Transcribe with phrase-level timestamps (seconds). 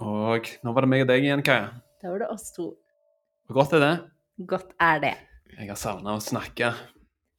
[0.00, 1.70] Og nå var det meg og deg igjen, Kaja.
[2.00, 2.70] Da var det oss to.
[3.48, 3.92] Hvor godt er det?
[4.48, 5.14] Godt er det.
[5.58, 6.70] Jeg har savna å snakke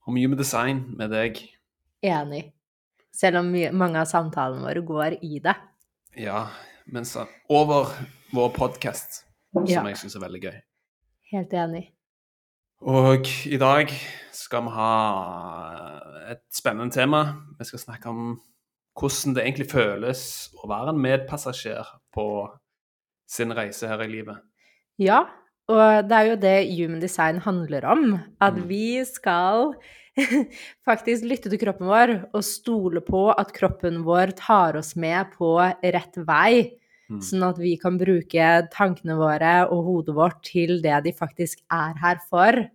[0.07, 1.39] om human design med deg.
[2.05, 2.51] Enig.
[3.15, 5.55] Selv om mye- mange av samtalene våre går i det.
[6.17, 6.47] Ja,
[6.85, 7.89] men så over
[8.33, 9.23] vår podkast,
[9.53, 9.83] som Ja.
[9.83, 10.61] jeg syns er veldig gøy.
[11.31, 11.91] Helt enig.
[12.81, 13.89] Og i dag
[14.31, 15.99] skal vi ha
[16.31, 17.41] et spennende tema.
[17.57, 18.39] Vi skal snakke om
[18.99, 20.23] hvordan det egentlig føles
[20.61, 22.25] å være en medpassasjer på
[23.31, 24.41] sin reise her i livet.
[24.99, 25.23] Ja,
[25.71, 28.19] og det er jo det human design handler om.
[28.41, 28.67] At Mm.
[28.67, 29.73] vi skal
[30.87, 35.55] faktisk lytte til kroppen vår og stole på at kroppen vår tar oss med på
[35.81, 36.75] rett vei.
[37.11, 37.21] Mm.
[37.23, 41.95] Sånn at vi kan bruke tankene våre og hodet vårt til det de faktisk er
[41.99, 42.67] her for.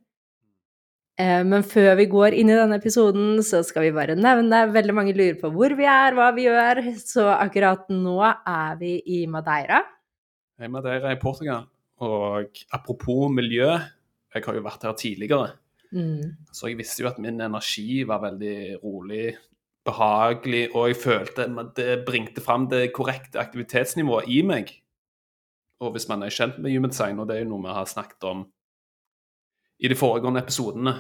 [1.18, 4.94] Eh, Men før vi går inn i denne episoden, så skal vi bare nevne Veldig
[4.94, 6.82] mange lurer på hvor vi er, hva vi gjør.
[7.00, 9.82] Så akkurat nå er vi i Madeira.
[10.60, 11.66] Jeg er dere i Portugal.
[12.04, 13.70] Og apropos miljø,
[14.34, 15.52] jeg har jo vært her tidligere,
[15.92, 16.34] Mm.
[16.52, 19.36] så jeg visste jo at min energi var veldig rolig,
[19.86, 24.72] behagelig, og jeg følte at det bringte fram det korrekte aktivitetsnivået i meg.
[25.80, 27.86] Og hvis man er kjent med human design, og det er jo noe vi har
[27.86, 28.46] snakket om
[29.78, 30.94] i de foregående episodene,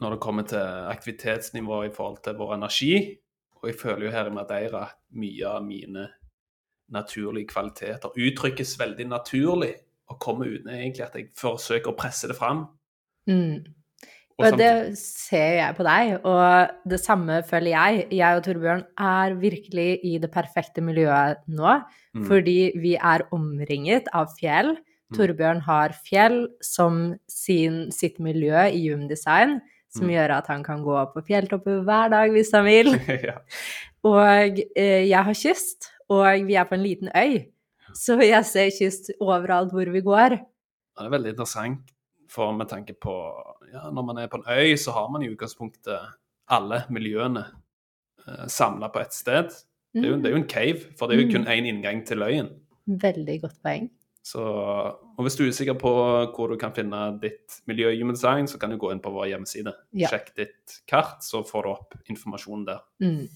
[0.00, 0.60] når det kommer til
[0.92, 3.16] aktivitetsnivå i forhold til vår energi,
[3.56, 6.08] og jeg føler jo her i Madeira at mye av mine
[6.92, 9.72] naturlige kvaliteter uttrykkes veldig naturlig,
[10.06, 12.66] og kommer uten egentlig at jeg forsøker å presse det fram.
[13.26, 13.64] Mm.
[14.36, 18.02] Og Og det ser jeg på deg, og det samme føler jeg.
[18.18, 21.80] Jeg og Torbjørn er virkelig i det perfekte miljøet nå,
[22.14, 22.26] Mm.
[22.28, 24.76] fordi vi er omringet av fjell.
[25.14, 29.60] Torbjørn har fjell som sin, sitt miljø i Human Design,
[29.94, 30.14] som Mm.
[30.16, 32.90] gjør at han kan gå på fjelltopper hver dag hvis han vil.
[33.30, 33.36] ja.
[34.04, 37.46] Og eh, jeg har kyst, og vi er på en liten øy,
[37.94, 40.36] så jeg ser kyst overalt hvor vi går.
[40.96, 41.92] Det er veldig interessant,
[42.28, 43.14] for med tanke på
[43.72, 45.98] ja, Når man er på en øy, så har man i utgangspunktet
[46.48, 47.44] alle miljøene
[48.26, 49.54] eh, samla på ett sted.
[49.94, 52.02] Det er, jo, det er jo en cave, for det er jo kun én inngang
[52.06, 52.50] til øyen.
[52.86, 53.88] Veldig godt poeng.
[54.26, 55.90] Så, og hvis du er usikker på
[56.34, 59.12] hvor du kan finne ditt miljø i human design, så kan du gå inn på
[59.14, 59.70] vår hjemmeside.
[59.94, 60.10] Ja.
[60.10, 62.80] Sjekk ditt kart, så får du opp informasjon der.
[63.04, 63.28] Mm.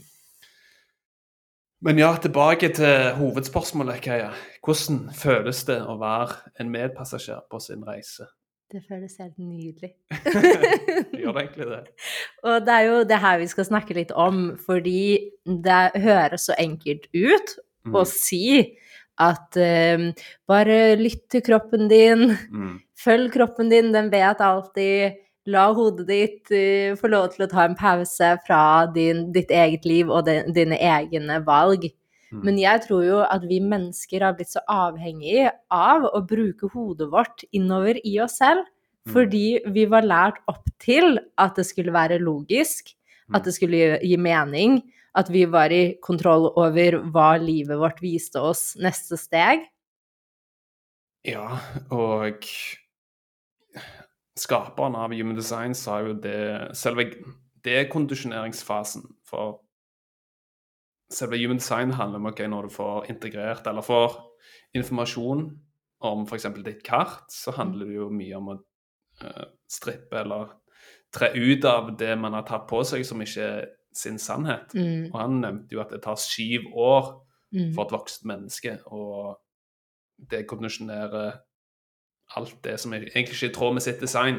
[1.86, 4.32] Men ja, tilbake til hovedspørsmålet, Kaja.
[4.66, 8.26] Hvordan føles det å være en medpassasjer på sin reise?
[8.70, 9.94] Det føles helt nydelig.
[11.20, 11.80] Gjør det egentlig det?
[12.50, 16.58] Og det er jo det her vi skal snakke litt om, fordi det høres så
[16.58, 17.94] enkelt ut Mm.
[17.96, 18.76] å si
[19.20, 20.10] at eh,
[20.48, 22.78] bare lytt til kroppen din, Mm.
[22.98, 25.18] følg kroppen din, den vet alltid.
[25.46, 29.84] La hodet ditt eh, få lov til å ta en pause fra din, ditt eget
[29.88, 31.88] liv og de, dine egne valg.
[32.30, 32.42] Mm.
[32.44, 37.08] Men jeg tror jo at vi mennesker har blitt så avhengig av å bruke hodet
[37.10, 38.64] vårt innover i oss selv,
[39.08, 39.12] Mm.
[39.14, 42.92] fordi vi var lært opp til at det skulle være logisk,
[43.30, 43.34] Mm.
[43.36, 44.82] at det skulle gi- gi mening,
[45.18, 49.64] at vi var i kontroll over hva livet vårt viste oss neste steg.
[51.26, 51.58] Ja,
[51.92, 52.46] og
[54.38, 57.10] skaperen av Human Design sa jo det Selve
[57.66, 59.58] dekondisjoneringsfasen for
[61.12, 64.16] Selve Human Design handler om okay, når du får integrert eller får
[64.78, 65.48] informasjon
[66.06, 66.46] om f.eks.
[66.64, 68.56] ditt kart, så handler det jo mye om å
[69.26, 70.54] eh, strippe eller
[71.12, 74.74] tre ut av det man har tatt på seg som ikke er sin sannhet.
[74.74, 77.12] Mm, Og han nevnte jo at det tar syv år
[77.52, 79.34] mm, for et vokst menneske å
[80.30, 81.24] dekondisjonere
[82.36, 84.38] alt det som er egentlig ikke er i tråd med sitt design.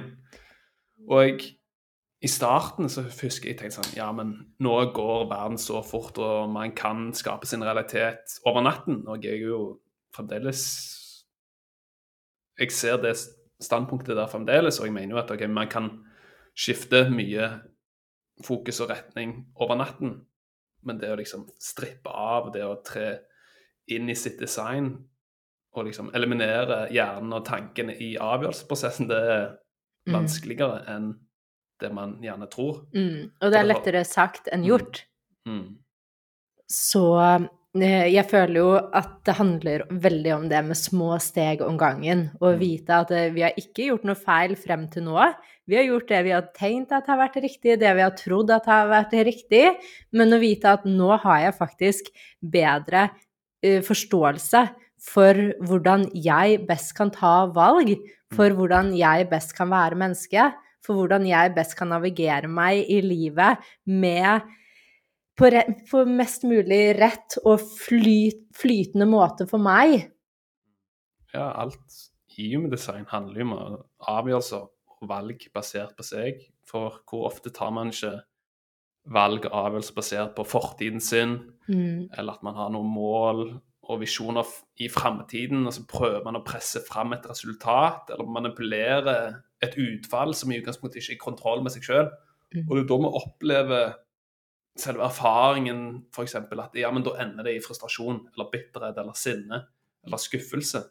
[1.10, 1.44] Og
[2.22, 6.52] i starten så husker jeg tenkte sånn Ja, men nå går verden så fort, og
[6.54, 9.02] man kan skape sin realitet over natten.
[9.10, 9.62] Og jeg er jo
[10.16, 10.64] fremdeles
[12.60, 13.16] Jeg ser det
[13.62, 15.90] standpunktet der fremdeles, og jeg mener jo at okay, man kan
[16.58, 17.50] skifte mye
[18.44, 20.26] fokus og retning over natten.
[20.84, 23.20] Men det å liksom strippe av, det å tre
[23.88, 24.94] inn i sitt design
[25.76, 29.58] og liksom eliminere hjernen og tankene i avgjørelsesprosessen, det er
[30.08, 30.16] Mm.
[30.16, 31.12] vanskeligere enn
[31.80, 32.88] det man gjerne tror.
[32.94, 33.32] mm.
[33.42, 35.04] Og det er lettere sagt enn gjort.
[35.46, 35.78] Mm.
[36.68, 37.46] Så eh,
[37.80, 42.30] jeg føler jo at det handler veldig om det med små steg om gangen.
[42.42, 42.60] Å Mm.
[42.60, 45.16] vite at eh, vi har ikke gjort noe feil frem til nå.
[45.68, 48.52] Vi har gjort det vi har tenkt at har vært riktig, det vi har trodd
[48.52, 49.78] at har vært riktig.
[50.12, 52.12] Men å vite at nå har jeg faktisk
[52.44, 53.10] bedre
[53.64, 54.68] eh, forståelse
[55.00, 55.34] for
[55.64, 57.96] hvordan jeg best kan ta valg,
[58.36, 60.52] for hvordan jeg best kan være menneske,
[60.84, 64.42] for hvordan jeg best kan navigere meg i livet med
[65.42, 65.50] på,
[65.90, 70.12] på mest mulig rett og flyt flytende måte for meg.
[71.34, 72.02] Ja, alt
[72.38, 73.78] i human handler jo om
[74.12, 76.44] avgjørelser og valg basert på seg.
[76.68, 78.20] For hvor ofte tar man ikke
[79.12, 82.10] valg og avgjørelser basert på fortiden sin, Mm.
[82.18, 84.44] eller at man har noen mål og visjoner
[84.78, 90.34] i framtiden, og så prøver man å presse fram et resultat, eller manipulere et utfall
[90.36, 92.10] som i utgangspunktet ikke er i kontroll med seg sjøl.
[92.54, 92.66] Mm.
[92.68, 93.94] Og det er da vi opplever
[94.80, 96.36] selve erfaringen, f.eks.
[96.36, 99.64] at ja, men da ender det i frustrasjon, eller bitterhet, eller sinne,
[100.06, 100.84] eller skuffelse.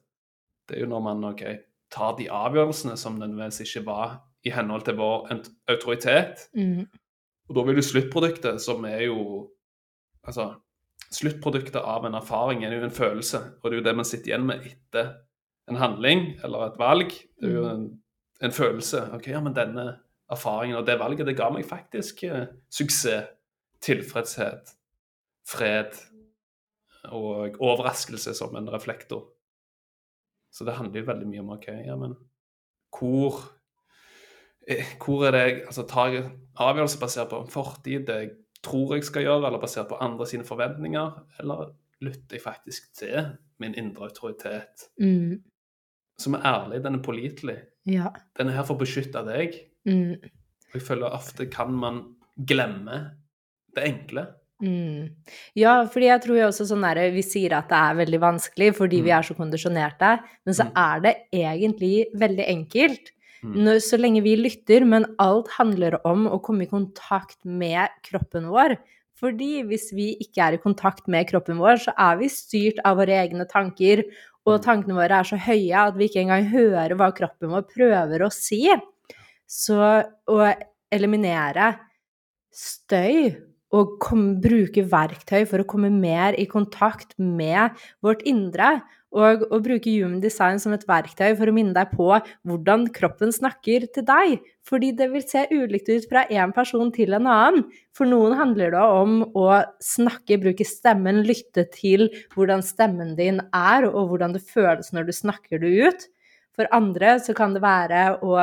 [0.68, 1.44] Det er jo når man ok,
[1.90, 5.30] tar de avgjørelsene som nødvendigvis ikke var i henhold til vår
[5.68, 6.46] autoritet.
[6.54, 6.84] Mm.
[7.48, 9.48] Og da vil jo sluttproduktet, som er jo
[10.20, 10.50] Altså,
[11.16, 14.28] sluttproduktet av en erfaring er jo en følelse, og det er jo det man sitter
[14.28, 15.14] igjen med etter
[15.70, 17.14] en handling eller et valg.
[17.40, 17.86] Det er jo en,
[18.44, 19.06] en følelse.
[19.16, 19.86] OK, ja, men denne
[20.30, 23.32] erfaringen og det valget, det ga meg faktisk eh, suksess,
[23.84, 24.74] tilfredshet,
[25.48, 25.96] fred
[27.10, 29.28] og overraskelse som en reflektor.
[30.52, 32.16] Så det handler jo veldig mye om OK, ja, men
[32.90, 33.38] hvor
[34.68, 36.16] eh, hvor er det jeg altså, tar
[36.60, 38.32] avgjørelser basert på fortid, det jeg
[38.66, 41.70] tror jeg skal gjøre, eller basert på andre sine forventninger, eller
[42.04, 43.30] lytter jeg faktisk til
[43.60, 45.42] min indre autoritet, Mm.
[46.18, 47.56] som er ærlig, den er pålitelig.
[47.86, 48.10] Ja.
[48.36, 49.56] Den er her for å beskytte deg.
[49.88, 50.18] Mm.
[50.20, 52.02] Og jeg føler ofte kan man
[52.36, 53.19] glemme
[53.74, 54.26] det enkle.
[54.62, 55.14] Mm.
[55.56, 58.74] Ja, fordi jeg tror jo også sånn der, Vi sier at det er veldig vanskelig
[58.76, 59.18] fordi vi Mm.
[59.18, 60.72] er så kondisjonerte, men så Mm.
[60.76, 63.10] er det egentlig veldig enkelt.
[63.42, 63.54] Mm.
[63.64, 68.50] Når, så lenge vi lytter, men alt handler om å komme i kontakt med kroppen
[68.50, 68.76] vår.
[69.16, 72.98] Fordi hvis vi ikke er i kontakt med kroppen vår, så er vi styrt av
[72.98, 74.04] våre egne tanker,
[74.46, 74.64] og Mm.
[74.64, 78.30] tankene våre er så høye at vi ikke engang hører hva kroppen vår prøver å
[78.32, 78.68] si.
[79.48, 80.54] Så å
[80.92, 81.78] eliminere
[82.52, 83.36] støy
[83.70, 88.80] og kom, bruke verktøy for å komme mer i kontakt med vårt indre,
[89.10, 92.06] og å bruke human design som et verktøy for å minne deg på
[92.46, 94.36] hvordan kroppen snakker til deg.
[94.66, 97.64] Fordi det vil se ulikt ut fra en person til en annen.
[97.96, 99.48] For noen handler det om å
[99.82, 102.06] snakke, bruke stemmen, lytte til
[102.36, 106.06] hvordan stemmen din er, og hvordan det føles når du snakker det ut.
[106.54, 108.36] For andre så kan det være å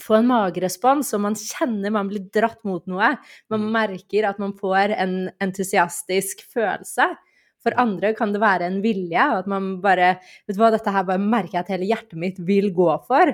[0.00, 3.14] få en magerespons, og man kjenner man blir dratt mot noe.
[3.52, 7.12] Man merker at man får en entusiastisk følelse.
[7.64, 11.06] For andre kan det være en vilje, at man bare Vet du hva, dette her
[11.08, 13.32] bare merker jeg at hele hjertet mitt vil gå for.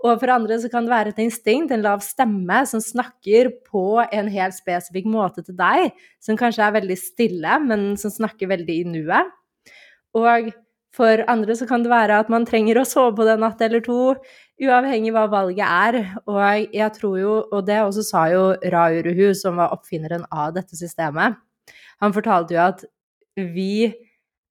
[0.00, 4.00] Og for andre så kan det være et instinkt, en lav stemme, som snakker på
[4.00, 5.90] en helt spesifikk måte til deg,
[6.24, 9.28] som kanskje er veldig stille, men som snakker veldig i nuet.
[10.16, 10.48] Og
[10.96, 13.60] for andre så kan det være at man trenger å sove på det en natt
[13.62, 14.16] eller to,
[14.60, 15.98] uavhengig hva valget er.
[16.28, 16.40] Og
[16.74, 20.76] jeg tror jo, og det også sa jo Ra Uruhu, som var oppfinneren av dette
[20.78, 21.36] systemet,
[22.00, 22.84] han fortalte jo at
[23.36, 23.90] vi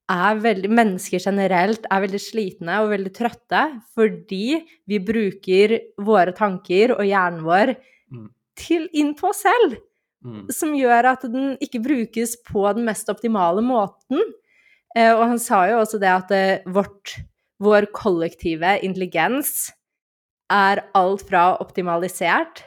[0.09, 3.59] er veldig, mennesker generelt er veldig slitne og veldig trøtte
[3.93, 4.57] fordi
[4.89, 7.75] vi bruker våre tanker og hjernen vår
[8.09, 8.29] Mm.
[8.57, 9.77] til inn på oss selv
[10.25, 10.51] Mm.
[10.51, 14.19] som gjør at den ikke brukes på den mest optimale måten.
[14.95, 17.19] Eh, og han sa jo også det at eh, vårt,
[17.61, 19.71] vår kollektive intelligens
[20.51, 22.63] er alt fra optimalisert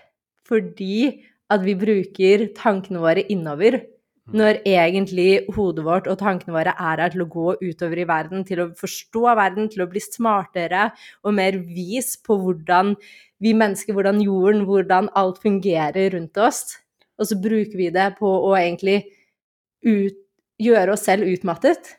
[0.48, 1.22] fordi
[1.52, 3.80] at vi bruker tankene våre innover,
[4.32, 8.44] når egentlig hodet vårt og tankene våre er her til å gå utover i verden,
[8.46, 10.90] til å forstå verden, til å bli smartere
[11.26, 12.94] og mer vis på hvordan
[13.42, 16.78] vi mennesker, hvordan jorden, hvordan alt fungerer rundt oss.
[17.18, 19.02] Og så bruker vi det på å egentlig
[19.82, 20.18] ut,
[20.62, 21.96] gjøre oss selv utmattet.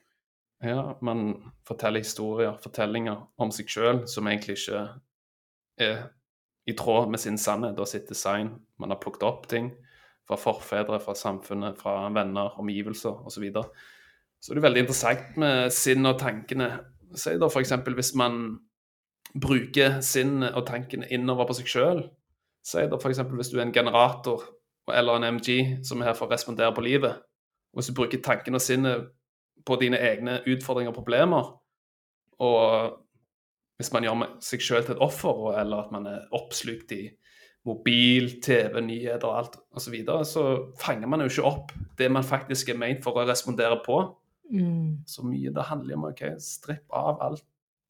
[0.64, 1.34] Ja, man
[1.68, 4.86] forteller historier, fortellinger om seg sjøl som egentlig ikke
[5.78, 6.08] er
[6.68, 8.54] i tråd med sin sannhet og sitt design.
[8.80, 9.72] Man har plukket opp ting
[10.28, 13.36] fra forfedre, fra samfunnet, fra venner, omgivelser osv.
[13.36, 13.66] Så, videre.
[14.40, 16.70] så det er veldig interessant med sinn og tankene.
[17.16, 17.74] Si da f.eks.
[17.96, 18.40] hvis man
[19.34, 22.04] bruker sinnet og tankene innover på seg sjøl.
[22.64, 23.26] Si da f.eks.
[23.34, 24.46] hvis du er en generator
[24.94, 27.20] eller en MG som er her for å respondere på livet.
[27.74, 29.12] Og hvis du bruker tankene og sinnet
[29.66, 31.52] på dine egne utfordringer og problemer,
[32.44, 33.03] og
[33.84, 37.04] hvis man gjør seg sjøl til et offer, eller at man er oppslukt i
[37.68, 40.44] mobil, TV, nyheter og alt osv., så, videre, så
[40.82, 44.02] fanger man jo ikke opp det man faktisk er ment for å respondere på.
[44.52, 45.04] Mm.
[45.08, 47.46] Så mye det handler om ok, stripp av alt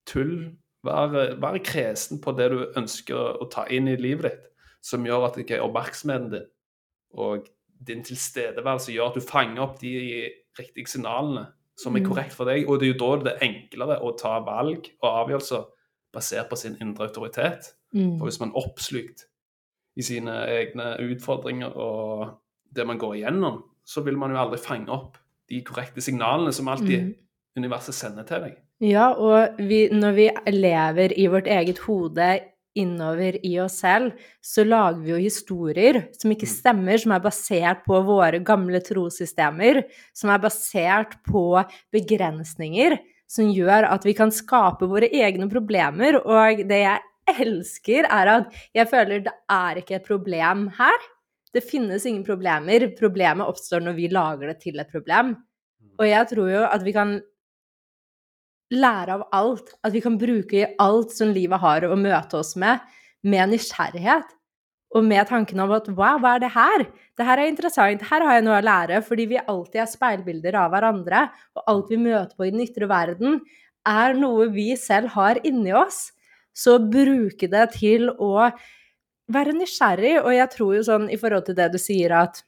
[0.10, 0.52] tull.
[0.84, 4.50] Vær, vær kresen på det du ønsker å ta inn i livet ditt,
[4.84, 6.50] som gjør at ikke oppmerksomheten din
[7.14, 7.46] og
[7.84, 9.92] din tilstedeværelse gjør at du fanger opp de
[10.58, 11.46] riktige signalene
[11.78, 12.10] som er Mm.
[12.10, 12.68] korrekt for deg.
[12.70, 15.66] Og det er jo da det er enklere å ta valg og avgjørelser
[16.14, 17.74] basert på sin indre autoritet.
[17.94, 18.18] Mm.
[18.20, 19.26] For hvis man er oppslukt
[19.98, 22.32] i sine egne utfordringer og
[22.74, 25.18] det man går igjennom, så vil man jo aldri fange opp
[25.52, 27.14] de korrekte signalene som alltid Mm.
[27.58, 28.56] universet sender til deg.
[28.82, 32.40] Ja, og vi, når vi lever i vårt eget hode
[32.76, 36.56] innover i oss selv, så lager vi jo historier som ikke Mm.
[36.56, 42.98] stemmer, som er basert på våre gamle trossystemer, som er basert på begrensninger,
[43.34, 46.20] som gjør at vi kan skape våre egne problemer.
[46.22, 51.10] Og det jeg elsker, er at jeg føler det er ikke et problem her.
[51.54, 52.88] Det finnes ingen problemer.
[52.98, 55.36] Problemet oppstår når vi lager det til et problem.
[56.02, 57.18] Og jeg tror jo at vi kan
[58.74, 59.76] lære av alt.
[59.86, 62.82] At vi kan bruke alt som livet har å møte oss med,
[63.26, 64.34] med nysgjerrighet.
[64.94, 66.84] Og med tanken om at wow, hva er det her?
[67.18, 69.00] Det her er interessant, her har jeg noe å lære.
[69.06, 71.24] Fordi vi alltid er speilbilder av hverandre,
[71.58, 73.40] og alt vi møter på i den ytre verden,
[73.90, 76.12] er noe vi selv har inni oss.
[76.54, 78.52] Så bruke det til å
[79.34, 80.20] være nysgjerrig.
[80.22, 82.44] Og jeg tror jo sånn i forhold til det du sier at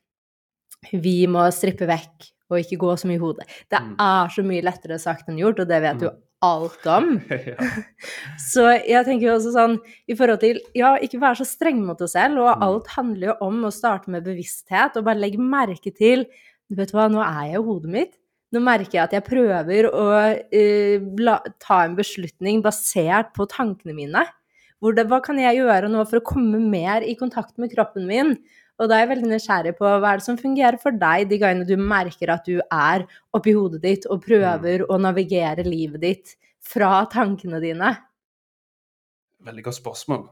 [0.93, 3.47] vi må strippe vekk og ikke gå så mye i hodet.
[3.73, 3.95] Det Mm.
[3.97, 6.21] er så mye lettere sagt enn gjort, og det vet du Mm.
[6.45, 7.07] Alt om.
[7.51, 7.69] ja.
[8.41, 11.99] Så jeg tenker jo også sånn i forhold til Ja, ikke være så streng mot
[12.01, 12.65] deg selv, og Mm.
[12.67, 16.25] alt handler jo om å starte med bevissthet, og bare legge merke til
[16.69, 18.13] Du vet hva, nå er jeg i hodet mitt.
[18.53, 23.93] Nå merker jeg at jeg prøver å uh, la, ta en beslutning basert på tankene
[23.93, 24.23] mine.
[24.81, 28.07] Hvor det, hva kan jeg gjøre nå for å komme mer i kontakt med kroppen
[28.09, 28.35] min?
[28.75, 31.39] Og da er jeg veldig nysgjerrig på hva er det som fungerer for deg de
[31.39, 33.05] gangene du merker at du er
[33.35, 36.33] oppi hodet ditt og prøver å navigere livet ditt
[36.65, 37.93] fra tankene dine.
[39.45, 40.25] Veldig godt spørsmål.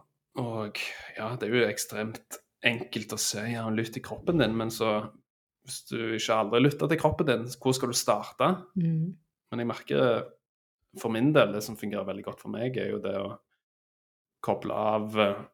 [0.43, 0.79] Og
[1.15, 4.97] ja, det er jo ekstremt enkelt å se ja, lytt til kroppen din, men så
[5.63, 8.49] hvis du ikke aldri lytter til kroppen din, hvor skal du starte?
[8.75, 9.13] Mm.
[9.51, 10.23] Men jeg merker
[10.99, 13.29] for min del, det som fungerer veldig godt for meg, er jo det å
[14.43, 15.45] koble av eh,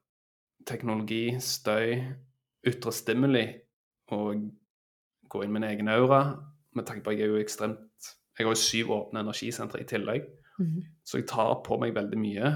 [0.68, 2.00] teknologi, støy,
[2.68, 3.46] ytre stimuli
[4.12, 4.42] og
[5.30, 6.22] gå inn med min egen aura.
[6.76, 7.86] Med tanke på at jeg er jo ekstremt
[8.40, 10.24] Jeg har jo syv åpne energisentre i tillegg,
[10.60, 10.84] Mm.
[11.06, 12.50] så jeg tar på meg veldig mye.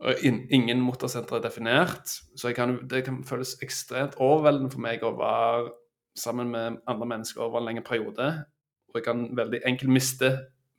[0.00, 5.02] Og in, ingen motorsentre er definert, så kan, det kan føles ekstremt overveldende for meg
[5.02, 5.70] å være
[6.16, 8.44] sammen med andre mennesker over en lengre periode.
[8.88, 10.30] Og jeg kan veldig enkelt miste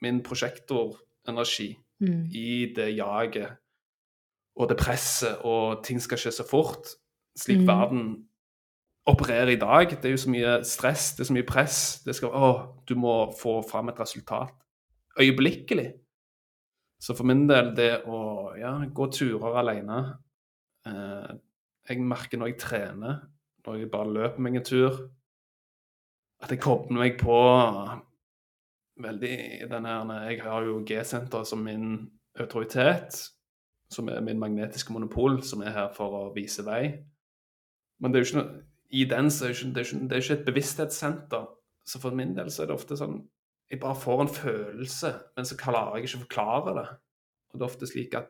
[0.02, 2.26] min prosjektorenergi Mm.
[2.34, 3.52] i det jaget
[4.56, 6.88] og det presset, og ting skal skje så fort.
[7.38, 7.68] Slik Mm.
[7.68, 8.28] verden
[9.06, 9.90] opererer i dag.
[9.90, 12.02] Det er jo så mye stress, det er så mye press.
[12.06, 14.54] Det skal, å, du må få fram et resultat
[15.20, 15.94] øyeblikkelig.
[17.02, 20.02] Så for min del, det å ja, gå turer alene
[20.86, 21.32] eh,
[21.90, 23.16] Jeg merker når jeg trener,
[23.66, 25.00] når jeg bare løper meg en tur,
[26.42, 27.38] at jeg kobler meg på
[29.02, 33.18] veldig denne, Jeg har jo G-senter som min autoritet,
[33.90, 37.04] som er min magnetiske monopol, som er her for å vise vei.
[38.02, 40.18] Men det er jo ikke noe i den så er det, ikke, det, er ikke,
[40.18, 41.46] ikke et bevissthetssenter.
[41.88, 43.22] Så for min del så er det ofte sånn
[43.72, 46.88] Jeg bare får en følelse, men så klarer jeg ikke å forklare det.
[47.52, 48.28] Og det er ofte slik at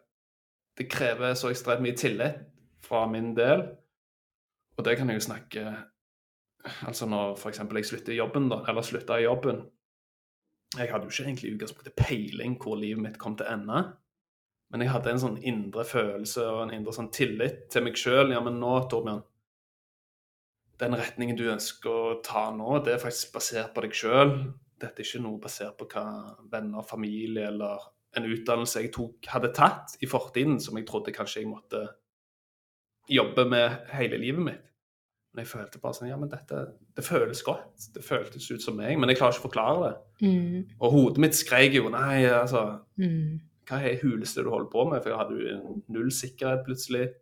[0.77, 2.43] det krever så ekstremt mye tillit
[2.85, 3.63] fra min del.
[4.77, 5.63] Og det kan jeg jo snakke
[6.85, 7.57] Altså når f.eks.
[7.57, 9.63] jeg slutter i jobben, da, eller slutta i jobben
[10.77, 13.81] Jeg hadde jo ikke egentlig i utgangspunktet peiling hvor livet mitt kom til å ende.
[14.69, 18.29] Men jeg hadde en sånn indre følelse og en indre sånn tillit til meg sjøl.
[18.31, 19.25] Ja, men nå, Torbjørn
[20.81, 24.31] Den retningen du ønsker å ta nå, det er faktisk basert på deg sjøl.
[24.81, 26.05] Dette er ikke noe basert på hva
[26.49, 27.83] venner, familie eller
[28.17, 31.85] en utdannelse jeg tok, hadde tatt i fortiden, som jeg trodde kanskje jeg måtte
[33.11, 34.67] jobbe med hele livet mitt.
[35.31, 37.85] Men jeg følte bare sånn Ja, men dette Det føles godt.
[37.95, 40.27] Det føltes ut som meg, men jeg klarer ikke å forklare det.
[40.27, 40.65] Mm.
[40.81, 43.39] Og hodet mitt skrek jo Nei, altså Mm.
[43.69, 44.99] Hva er det huleste du holder på med?
[45.01, 47.13] For jeg hadde jo null sikkerhet plutselig.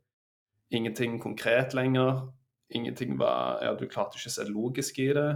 [0.71, 2.31] Ingenting konkret lenger.
[2.69, 5.29] Ingenting var Ja, du klarte ikke å se logisk i det.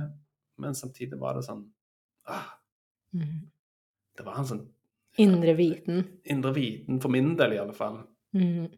[0.62, 1.66] Men samtidig var det sånn
[2.30, 2.52] ah,
[3.14, 3.50] Mm.
[4.18, 4.62] Det var en sånn
[5.22, 6.00] Indre viten.
[6.26, 8.00] indre viten, for min del i alle fall.
[8.34, 8.72] Mm.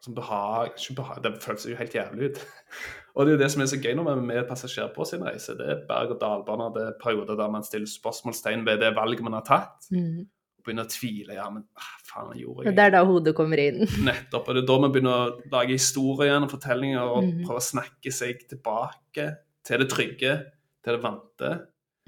[0.00, 2.38] Som behag, behag, Det føles jo helt jævlig ut.
[3.14, 5.04] og det er jo det som er så gøy når man er med passasjer på
[5.04, 5.56] sin reise.
[5.58, 9.44] Det er berg-og-dal-baner, det er perioder der man stiller spørsmålstegn ved det valget man har
[9.48, 9.90] tatt.
[9.90, 10.28] Mm.
[10.64, 11.34] Begynner å tvile.
[11.38, 13.82] Ja, men ah, faen, jeg gjorde jeg det er da hodet kommer inn.
[14.08, 14.48] Nettopp.
[14.48, 17.34] Og det er da man begynner å lage historier og fortellinger og mm.
[17.46, 19.26] prøve å snakke seg tilbake
[19.66, 20.36] til det trygge,
[20.84, 21.52] til det vante.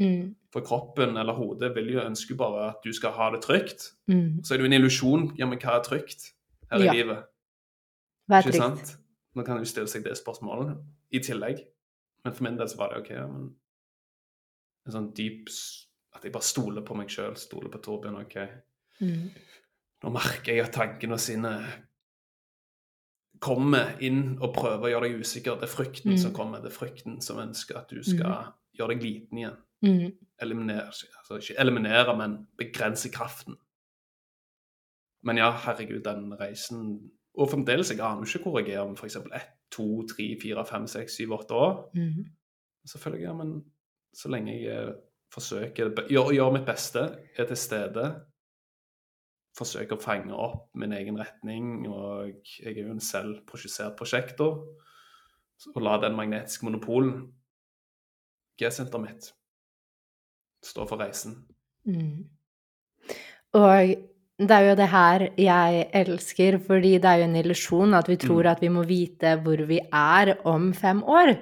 [0.03, 0.33] Mm.
[0.53, 3.93] For kroppen eller hodet vil jo ønske bare at du skal ha det trygt.
[4.11, 4.43] Mm.
[4.45, 5.29] Så er det jo en illusjon.
[5.41, 6.33] Ja, men hva er trygt
[6.71, 6.93] her Ja.
[6.93, 7.25] i livet?
[8.29, 8.63] Vær Ikke trygt.
[8.63, 8.97] sant?
[9.35, 10.77] Nå kan du stille seg det spørsmålet
[11.13, 11.65] i tillegg.
[12.25, 13.55] Men for min del så var det OK, ja, men
[14.85, 15.47] En sånn dyp
[16.15, 18.21] At jeg bare stoler på meg sjøl, stoler på Torbjørn.
[18.25, 18.37] OK,
[19.01, 19.31] Mm.
[20.05, 21.51] nå merker jeg at tankene sine
[23.43, 25.57] kommer inn og prøver å gjøre deg usikker.
[25.59, 26.19] Det er frykten Mm.
[26.19, 26.61] som kommer.
[26.63, 29.57] Det er frykten som ønsker at du skal gjøre deg liten igjen.
[29.83, 30.13] Mm.
[30.41, 33.57] Eliminere, altså ikke eliminere, men begrense kraften.
[35.25, 39.17] Men ja, herregud, den reisen Og fremdeles, jeg aner ikke hvor jeg er om f.eks.
[39.17, 41.91] ett, to, tre, fire, fem, seks, syv, åtte år.
[41.95, 42.27] Mm.
[42.87, 43.65] Selvfølgelig, ja, men
[44.15, 44.93] så lenge jeg eh,
[45.33, 47.07] forsøker gjør, gjør mitt beste,
[47.39, 48.07] er til stede,
[49.59, 54.63] forsøker å fange opp min egen retning, og jeg er jo en selvprosjisert prosjektor,
[55.75, 57.27] og la den magnetiske monopolen,
[58.61, 59.29] G-senteret mitt,
[60.65, 61.39] stå for reisen.
[61.89, 62.29] Mm.
[63.57, 63.95] Og
[64.43, 68.17] det er jo det her jeg elsker, fordi det er jo en illusjon at vi
[68.21, 68.51] tror Mm.
[68.51, 71.35] at vi må vite hvor vi er om fem år.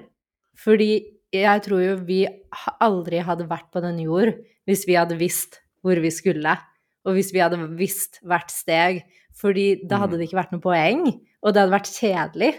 [0.56, 2.22] Fordi jeg tror jo vi
[2.82, 4.32] aldri hadde vært på den jord
[4.68, 6.52] hvis vi hadde visst hvor vi skulle,
[7.06, 9.02] og hvis vi hadde visst hvert steg.
[9.40, 10.20] Fordi da hadde Mm.
[10.20, 11.06] det ikke vært noe poeng,
[11.42, 12.50] og det hadde vært kjedelig.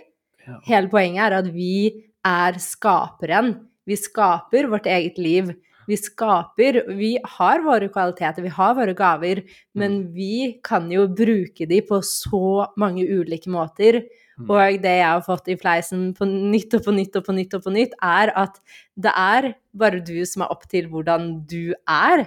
[0.48, 0.60] Ja.
[0.66, 3.68] Hele poenget er at vi er skaperen.
[3.86, 5.51] Vi skaper vårt eget liv.
[5.88, 9.44] Vi skaper Vi har våre kvaliteter, vi har våre gaver,
[9.75, 14.06] men vi kan jo bruke de på så mange ulike måter.
[14.39, 14.50] Mm.
[14.50, 17.55] Og det jeg har fått i fleisen på nytt og på nytt og på nytt
[17.57, 18.59] og på nytt, er at
[18.95, 22.25] det er bare du som er opp til hvordan du er.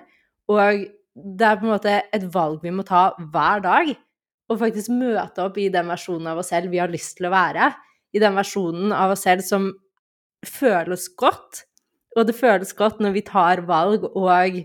[0.52, 0.84] Og
[1.14, 3.94] det er på en måte et valg vi må ta hver dag.
[4.52, 7.34] Og faktisk møte opp i den versjonen av oss selv vi har lyst til å
[7.34, 7.72] være.
[8.14, 9.70] I den versjonen av oss selv som
[10.44, 11.64] føles godt.
[12.14, 14.60] Og det føles godt når vi tar valg og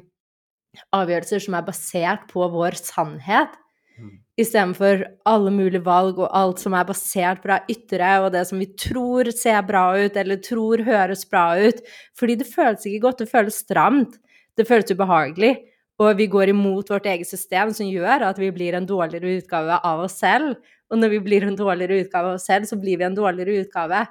[0.93, 3.55] avgjørelser som er basert på vår sannhet,
[3.99, 4.19] Mm.
[4.39, 8.61] Istedenfor alle mulige valg og alt som er basert på det ytre, og det som
[8.61, 11.81] vi tror ser bra ut, eller tror høres bra ut.
[12.17, 14.17] Fordi det føles ikke godt, det føles stramt,
[14.57, 15.53] det føles ubehagelig.
[15.99, 19.81] Og vi går imot vårt eget system, som gjør at vi blir en dårligere utgave
[19.83, 20.55] av oss selv.
[20.89, 23.65] Og når vi blir en dårligere utgave av oss selv, så blir vi en dårligere
[23.65, 24.05] utgave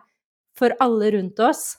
[0.58, 1.78] for alle rundt oss.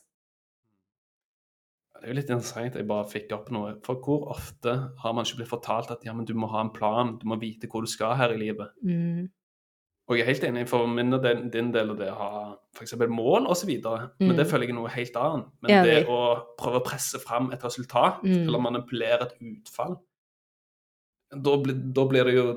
[1.99, 3.73] Det er jo litt interessant, jeg bare fikk opp noe.
[3.83, 4.71] For hvor ofte
[5.03, 7.35] har man ikke blitt fortalt at ja, men du må ha en plan, du må
[7.41, 8.69] vite hvor du skal her i livet?
[8.85, 9.27] Mm.
[10.09, 12.29] Og jeg er helt enig for min og din, din del av det å ha
[12.73, 12.95] f.eks.
[13.11, 14.37] mål osv., men Mm.
[14.37, 15.45] det føler jeg er noe helt annet.
[15.61, 15.85] Men Enig.
[15.91, 16.21] det å
[16.57, 18.47] prøve å presse fram et resultat, Mm.
[18.47, 19.99] eller manipulere et utfall,
[21.31, 22.47] da, blir- da blir det jo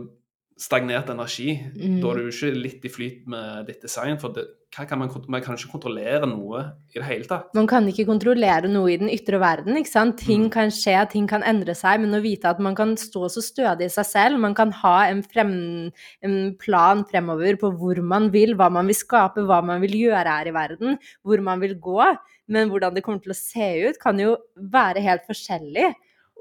[0.57, 1.59] stagnert energi.
[1.77, 2.01] Mm.
[2.01, 4.99] Da er du jo ikke litt i flyt med ditt design, for det, hva kan
[5.03, 6.63] man, man kan ikke kontrollere noe
[6.95, 7.51] i det hele tatt.
[7.57, 10.17] Man kan ikke kontrollere noe i den ytre verden, ikke sant?
[10.23, 10.51] Ting Mm.
[10.55, 13.91] kan skje, ting kan endre seg, men å vite at man kan stå så stødig
[13.91, 15.93] i seg selv, man kan ha en, frem,
[16.25, 20.39] en plan fremover på hvor man vil, hva man vil skape, hva man vil gjøre
[20.39, 22.17] her i verden, hvor man vil gå,
[22.49, 25.93] men hvordan det kommer til å se ut, kan jo være helt forskjellig.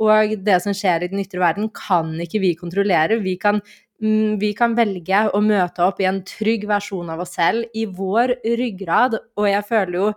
[0.01, 3.19] Og det som skjer i den ytre verden, kan ikke vi kontrollere.
[3.21, 3.59] Vi kan,
[4.01, 8.33] vi kan velge å møte opp i en trygg versjon av oss selv, i vår
[8.57, 9.19] ryggrad.
[9.37, 10.07] Og jeg føler jo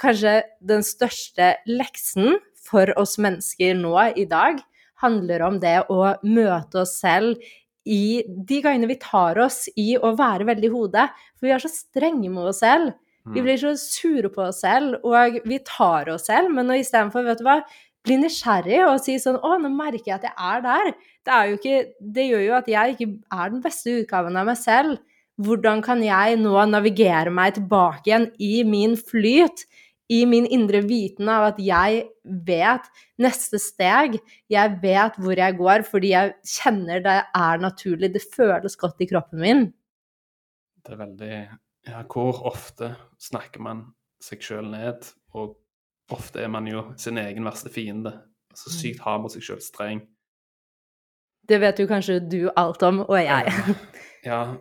[0.00, 4.62] kanskje den største leksen for oss mennesker nå i dag
[5.02, 7.42] handler om det å møte oss selv
[7.84, 11.08] i de gangene vi tar oss i å være veldig i hodet.
[11.36, 12.94] For vi er så strenge med oss selv.
[13.26, 13.44] Vi Mm.
[13.44, 16.50] blir så sure på oss selv, og vi tar oss selv.
[16.52, 17.62] Men istedenfor, vet du hva,
[18.04, 20.90] bli nysgjerrig og si sånn Å, nå merker jeg at jeg er der.
[21.24, 21.78] Det, er jo ikke,
[22.16, 24.98] det gjør jo at jeg ikke er den beste utgaven av meg selv.
[25.44, 29.64] Hvordan kan jeg nå navigere meg tilbake igjen i min flyt?
[30.12, 32.02] I min indre viten av at jeg
[32.44, 32.90] vet
[33.24, 34.18] neste steg.
[34.52, 38.12] Jeg vet hvor jeg går fordi jeg kjenner det er naturlig.
[38.12, 39.66] Det føles godt i kroppen min.
[40.84, 41.36] Det er veldig
[41.84, 43.82] Ja, hvor ofte snakker man
[44.22, 45.08] seg sjøl ned?
[45.36, 45.56] Og
[46.10, 48.12] ofte er man jo sin egen verste fiende.
[48.54, 48.76] Så Mm.
[48.80, 50.06] sykt hard mot seg sjøl, streng.
[51.48, 53.52] Det vet jo kanskje du alt om, og jeg.
[54.24, 54.56] Ja,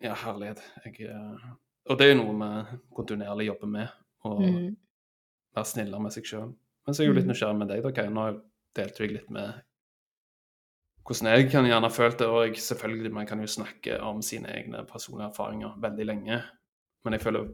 [0.00, 0.62] ja herlighet.
[0.84, 1.48] Jeg, eh,
[1.90, 3.88] og det er jo noe vi kontinuerlig jobber med.
[4.24, 4.76] Å Mm.
[5.54, 6.54] være snillere med seg sjøl.
[6.86, 7.32] Men så er jeg jo litt Mm.
[7.32, 7.82] nysgjerrig med deg.
[7.82, 8.08] da, Kai.
[8.08, 8.40] Nå
[8.74, 9.62] delte jeg litt med
[11.06, 12.26] hvordan jeg kan gjerne ha følt det.
[12.26, 16.42] Og jeg, selvfølgelig, man kan jo snakke om sine egne personlige erfaringer veldig lenge.
[17.04, 17.52] Men jeg føler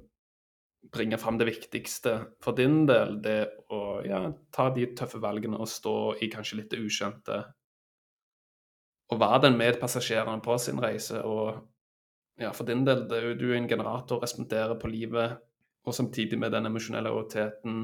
[0.91, 3.39] bringe fram det viktigste for din del, det
[3.73, 7.39] å ja, ta de tøffe valgene og stå i kanskje litt det ukjente.
[9.13, 11.23] Og være den medpassasjeren på sin reise.
[11.23, 11.55] Og
[12.41, 15.39] ja, for din del, det er jo, du er en generator, responderer på livet,
[15.83, 17.83] og samtidig med den emosjonelle realiteten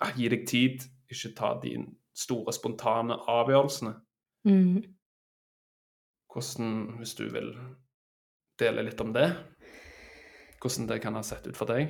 [0.00, 1.74] ja, Gi deg tid ikke ta de
[2.16, 3.92] store, spontane avgjørelsene.
[4.48, 4.78] Mm.
[6.30, 7.50] Hvordan, hvis du vil
[8.60, 9.26] dele litt om det,
[10.60, 11.88] hvordan det kan ha sett ut for deg?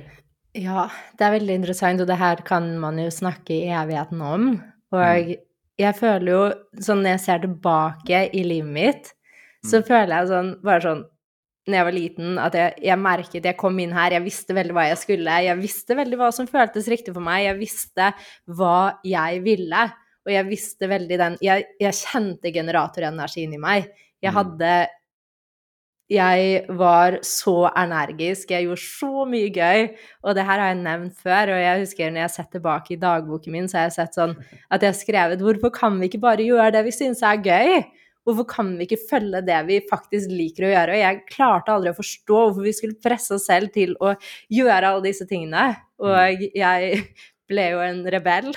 [0.57, 4.49] Ja, det er veldig interessant, og det her kan man jo snakke i evigheten om.
[4.91, 5.35] Og Mm.
[5.79, 9.13] jeg føler jo, sånn når jeg ser tilbake i livet mitt,
[9.65, 9.87] så Mm.
[9.87, 11.05] føler jeg sånn, bare sånn,
[11.67, 14.73] når jeg var liten, at jeg, jeg merket, jeg kom inn her, jeg visste veldig
[14.73, 18.13] hva jeg skulle, jeg visste veldig hva som føltes riktig for meg, jeg visste
[18.49, 19.93] hva jeg ville,
[20.25, 23.89] og jeg visste veldig den, jeg, jeg kjente generatorenergien i meg.
[24.21, 24.35] Jeg Mm.
[24.35, 24.87] hadde
[26.11, 29.85] jeg var så energisk, jeg gjorde så mye gøy,
[30.25, 32.93] og det her har jeg nevnt før, og jeg husker når jeg har sett tilbake
[32.95, 34.35] i dagboken min, så har jeg sett sånn
[34.67, 37.77] at jeg har skrevet hvorfor kan vi ikke bare gjøre det vi syns er gøy?
[38.27, 40.97] Hvorfor kan vi ikke følge det vi faktisk liker å gjøre?
[40.97, 44.11] Og jeg klarte aldri å forstå hvorfor vi skulle presse oss selv til å
[44.51, 45.71] gjøre alle disse tingene,
[46.03, 47.01] og jeg
[47.49, 48.51] ble jo en rebell.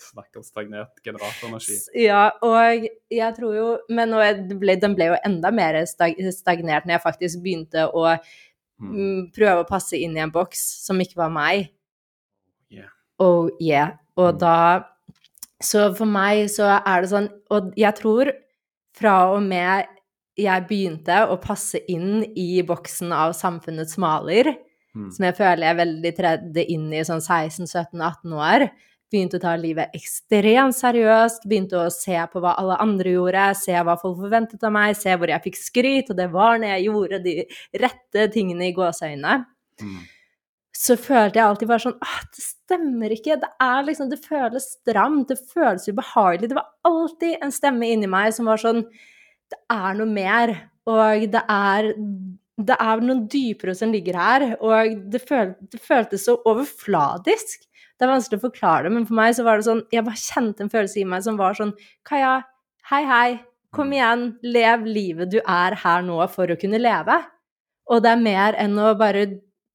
[0.00, 1.76] Snakk om stagnert generatorenergi.
[2.00, 4.14] Ja, og jeg tror jo Men
[4.58, 8.18] ble, den ble jo enda mer stagnert når jeg faktisk begynte å
[8.80, 8.92] Mm.
[8.96, 11.66] mm, prøve å passe inn i en boks som ikke var meg.
[12.70, 12.88] Yeah.
[13.18, 13.98] Oh yeah.
[14.16, 14.38] Og Mm.
[14.38, 14.84] da
[15.62, 18.32] Så for meg så er det sånn Og jeg tror
[18.94, 19.84] fra og med
[20.38, 24.56] jeg begynte å passe inn i boksen av samfunnets maler,
[24.96, 25.12] Mm.
[25.12, 28.70] som jeg føler jeg veldig tredde inn i sånn 16-17-18 år.
[29.10, 33.74] Begynte å ta livet ekstremt seriøst, begynte å se på hva alle andre gjorde, se
[33.74, 36.86] hva folk forventet av meg, se hvor jeg fikk skryt, og det var når jeg
[36.86, 37.34] gjorde de
[37.82, 39.36] rette tingene i gåseøynene.
[39.82, 40.00] Mm.
[40.80, 43.38] Så følte jeg alltid bare sånn Åh, det stemmer ikke.
[43.42, 46.50] Det er liksom Det føles stramt, det føles ubehagelig.
[46.52, 48.84] Det var alltid en stemme inni meg som var sånn
[49.50, 50.54] Det er noe mer,
[50.88, 51.90] og det er
[52.60, 57.62] det er noe dypere som ligger her, og det, føl, det føltes så overfladisk.
[58.00, 60.16] Det er vanskelig å forklare det, men for meg så var det sånn Jeg bare
[60.16, 61.74] kjente en følelse i meg som var sånn
[62.08, 62.38] Kaja,
[62.88, 63.28] hei, hei.
[63.76, 64.24] Kom igjen.
[64.42, 67.20] Lev livet du er her nå for å kunne leve.
[67.92, 69.26] Og det er mer enn å bare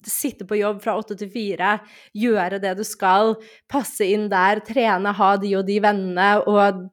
[0.05, 1.79] sitte på jobb fra åtte til fire,
[2.13, 3.35] gjøre det du skal,
[3.71, 6.85] passe inn der, trene, ha de og de vennene, og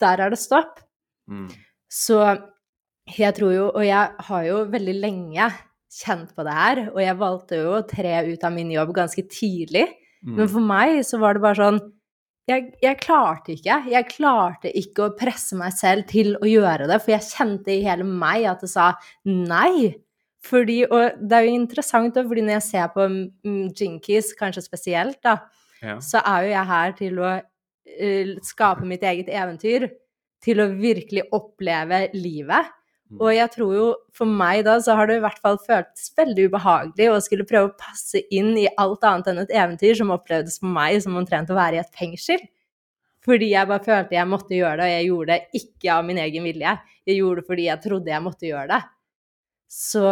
[0.00, 0.80] der er det stopp.
[1.28, 1.50] Mm.
[1.92, 2.20] Så
[3.16, 5.50] jeg tror jo, og jeg har jo veldig lenge
[5.96, 9.26] kjent på det her, og jeg valgte jo å tre ut av min jobb ganske
[9.30, 9.86] tidlig.
[10.24, 10.38] Mm.
[10.38, 11.82] Men for meg så var det bare sånn
[12.46, 13.80] jeg, jeg klarte ikke.
[13.90, 17.82] Jeg klarte ikke å presse meg selv til å gjøre det, for jeg kjente i
[17.82, 18.92] hele meg at det sa
[19.26, 19.96] nei.
[20.46, 24.62] Fordi, og det er jo interessant, da, fordi når jeg ser på mm, Jinkies, kanskje
[24.62, 25.40] spesielt, da,
[25.82, 25.98] Ja.
[26.00, 29.90] så er jo jeg her til å uh, skape mitt eget eventyr.
[30.46, 32.70] Til å virkelig oppleve livet.
[33.06, 33.20] Mm.
[33.22, 36.48] Og jeg tror jo for meg da, så har det i hvert fall føltes veldig
[36.50, 40.58] ubehagelig å skulle prøve å passe inn i alt annet enn et eventyr som opplevdes
[40.62, 42.42] for meg som omtrent å være i et fengsel.
[43.26, 46.20] Fordi jeg bare følte jeg måtte gjøre det, og jeg gjorde det ikke av min
[46.22, 46.74] egen vilje.
[47.06, 48.82] Jeg gjorde det fordi jeg trodde jeg måtte gjøre det.
[49.70, 50.04] Så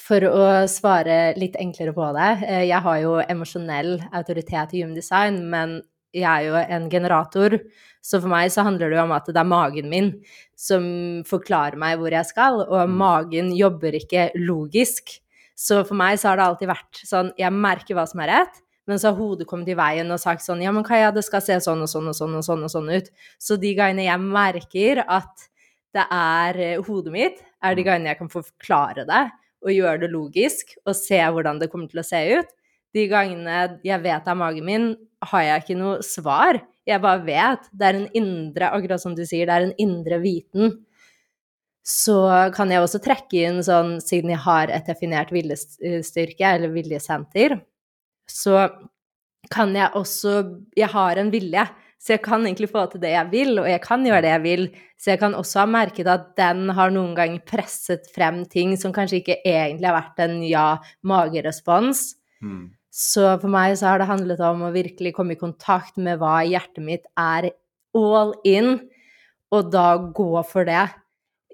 [0.00, 4.96] for å svare litt enklere på det eh, Jeg har jo emosjonell autoritet i Human
[4.96, 5.78] Design, men
[6.16, 7.58] jeg er jo en generator,
[8.02, 10.10] så for meg så handler det jo om at det er magen min
[10.56, 10.84] som
[11.28, 12.96] forklarer meg hvor jeg skal, og Mm.
[12.96, 15.18] magen jobber ikke logisk.
[15.56, 18.62] Så for meg så har det alltid vært sånn Jeg merker hva som er rett,
[18.86, 21.40] men så har hodet kommet i veien og sagt sånn Ja, men Kaja, det skal
[21.40, 23.08] se sånn og sånn og sånn og sånn og sånn ut.
[23.40, 25.48] Så de gangene jeg merker at
[25.94, 27.86] det er eh, hodet mitt, er de Mm.
[27.86, 29.30] gangene jeg kan forklare det
[29.64, 32.46] og gjøre det logisk og se hvordan det kommer til å se ut.
[32.96, 34.88] De gangene jeg vet det er magen min,
[35.26, 36.58] har jeg ikke noe svar.
[36.86, 37.70] Jeg bare vet.
[37.74, 40.76] Det er en indre, akkurat som du sier, det er en indre viten.
[41.86, 42.18] Så
[42.54, 47.60] kan jeg også trekke inn sånn, siden jeg har et definert viljestyrke, eller viljesenter,
[48.26, 48.66] så
[49.52, 50.32] kan jeg også
[50.74, 51.62] Jeg har en vilje,
[52.02, 54.42] så jeg kan egentlig få til det jeg vil, og jeg kan gjøre det jeg
[54.44, 54.64] vil.
[54.98, 58.94] Så jeg kan også ha merket at den har noen ganger presset frem ting som
[58.94, 62.02] kanskje ikke egentlig har vært en ja-magerespons.
[62.44, 62.75] Mm.
[62.96, 66.38] Så for meg så har det handlet om å virkelig komme i kontakt med hva
[66.48, 67.50] hjertet mitt er
[67.96, 68.78] all in,
[69.52, 70.86] og da gå for det.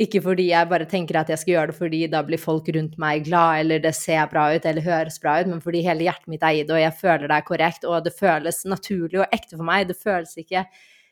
[0.00, 2.94] Ikke fordi jeg bare tenker at jeg skal gjøre det fordi da blir folk rundt
[3.02, 6.30] meg glad, eller det ser bra ut, eller høres bra ut, men fordi hele hjertet
[6.30, 9.34] mitt er i det, og jeg føler det er korrekt, og det føles naturlig og
[9.34, 9.90] ekte for meg.
[9.90, 10.64] Det føles ikke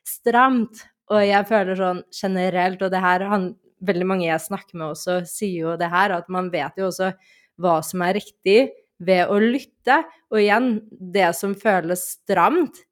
[0.07, 0.87] stramt.
[1.11, 5.15] Og jeg føler sånn generelt, og det her han, Veldig mange jeg snakker med også,
[5.25, 7.07] sier jo det her, at man vet jo også
[7.65, 8.59] hva som er riktig
[9.01, 10.03] ved å lytte.
[10.31, 12.85] Og igjen, det som føles stramt,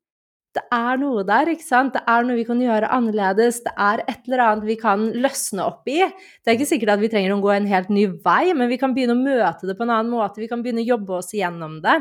[0.57, 1.93] det er noe der, ikke sant?
[1.95, 3.61] Det er noe vi kan gjøre annerledes.
[3.67, 6.01] Det er et eller annet vi kan løsne opp i.
[6.09, 8.81] Det er ikke sikkert at vi trenger å gå en helt ny vei, men vi
[8.81, 10.43] kan begynne å møte det på en annen måte.
[10.43, 12.01] Vi kan begynne å jobbe oss igjennom det.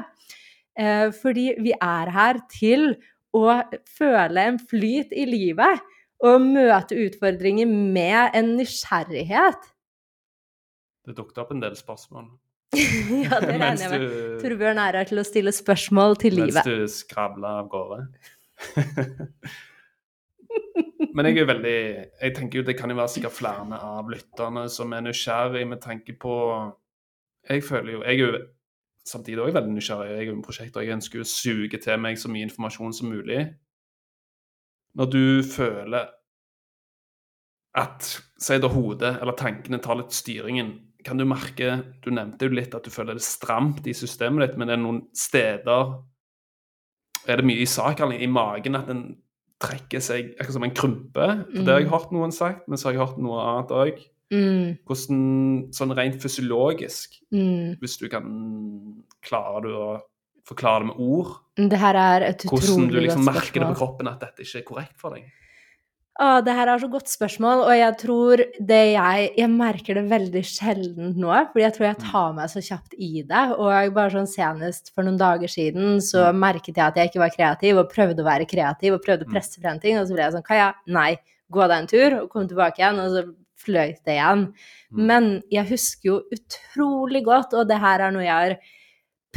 [0.80, 2.90] Eh, fordi vi er her til
[3.36, 3.60] å
[3.98, 5.84] føle en flyt i livet.
[6.26, 9.68] Og møte utfordringer med en nysgjerrighet.
[11.06, 12.32] Det dukket opp en del spørsmål.
[13.24, 14.02] ja, det regner jeg med.
[14.04, 16.68] du, Torbjørn er her til å stille spørsmål til mens livet.
[16.68, 18.02] du skravler av gårde.
[21.18, 21.78] Men jeg er veldig
[22.22, 25.82] Jeg tenker jo det kan jo være sikkert flere av lytterne som er nysgjerrig med
[25.82, 26.34] tanke på
[27.50, 28.42] Jeg føler jo Jeg er jo
[29.08, 30.10] samtidig òg veldig nysgjerrig.
[30.12, 30.84] Jeg er jo en prosjekter.
[30.84, 33.46] Jeg ønsker å suge til meg så mye informasjon som mulig.
[35.00, 36.10] Når du føler
[37.78, 38.10] at
[38.42, 40.74] Si da hodet eller tankene tar litt styringen,
[41.08, 44.60] kan du merke Du nevnte jo litt at du føler det stramt i systemet ditt,
[44.60, 45.96] men det er noen steder
[47.28, 49.08] Er det mye i saken, i magen, at den
[49.64, 51.32] trekker seg akkurat som en krympe?
[51.50, 54.04] For det har jeg hørt noen sagt, men så har jeg hørt noe annet òg.
[54.28, 55.20] Mm, Hvordan
[55.76, 57.80] sånn rent fysiologisk, mm.
[57.82, 58.28] hvis du kan
[59.24, 59.88] Klarer du å
[60.48, 61.32] forklare det med ord?
[61.58, 64.68] Det her er et Hvordan du liksom merker det på kroppen at dette ikke er
[64.68, 65.26] korrekt for deg?
[66.18, 70.08] Å, det her er så godt spørsmål, og jeg tror det jeg Jeg merker det
[70.10, 73.44] veldig sjelden nå, fordi jeg tror jeg tar meg så kjapt i det.
[73.54, 77.22] Og jeg bare sånn senest for noen dager siden så merket jeg at jeg ikke
[77.22, 80.18] var kreativ, og prøvde å være kreativ og prøvde å presse frem ting, og så
[80.18, 81.12] ble jeg sånn Kaja, nei,
[81.54, 83.24] gå deg en tur, og kom tilbake igjen, og så
[83.68, 84.48] fløyt det igjen.
[84.98, 88.58] Men jeg husker jo utrolig godt, og det her er noe jeg har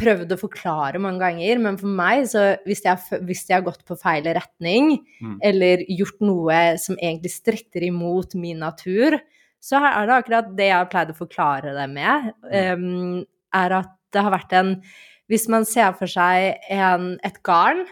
[0.01, 3.85] prøvd å forklare mange ganger, men for meg, så hvis jeg, hvis jeg har gått
[3.89, 5.39] på feil retning, Mm.
[5.45, 9.19] eller gjort noe som egentlig stritter imot min natur,
[9.61, 13.91] så er det akkurat det jeg har pleid å forklare det med, um, er at
[14.13, 14.83] det har vært en
[15.31, 17.85] Hvis man ser for seg en, et garn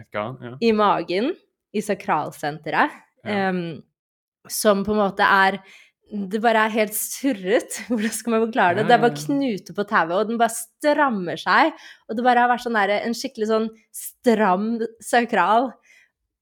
[0.00, 0.38] Et garn?
[0.42, 0.56] Ja.
[0.60, 1.36] i magen,
[1.72, 2.90] i sakralsenteret,
[3.24, 3.50] Ja.
[3.50, 3.82] um,
[4.48, 5.60] som på en måte er
[6.10, 7.80] det bare er helt surret.
[7.88, 8.86] Hvordan skal man forklare det?
[8.88, 11.74] Det er bare knute på tauet, og den bare strammer seg.
[12.08, 14.72] Og det bare har vært sånn der, en skikkelig sånn stram
[15.04, 15.70] sakral.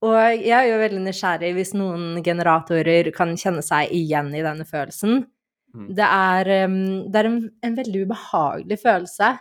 [0.05, 4.65] Og jeg er jo veldig nysgjerrig hvis noen generatorer kan kjenne seg igjen i denne
[4.67, 5.25] følelsen.
[5.75, 5.89] Mm.
[5.97, 6.49] Det er,
[7.11, 9.35] det er en, en veldig ubehagelig følelse.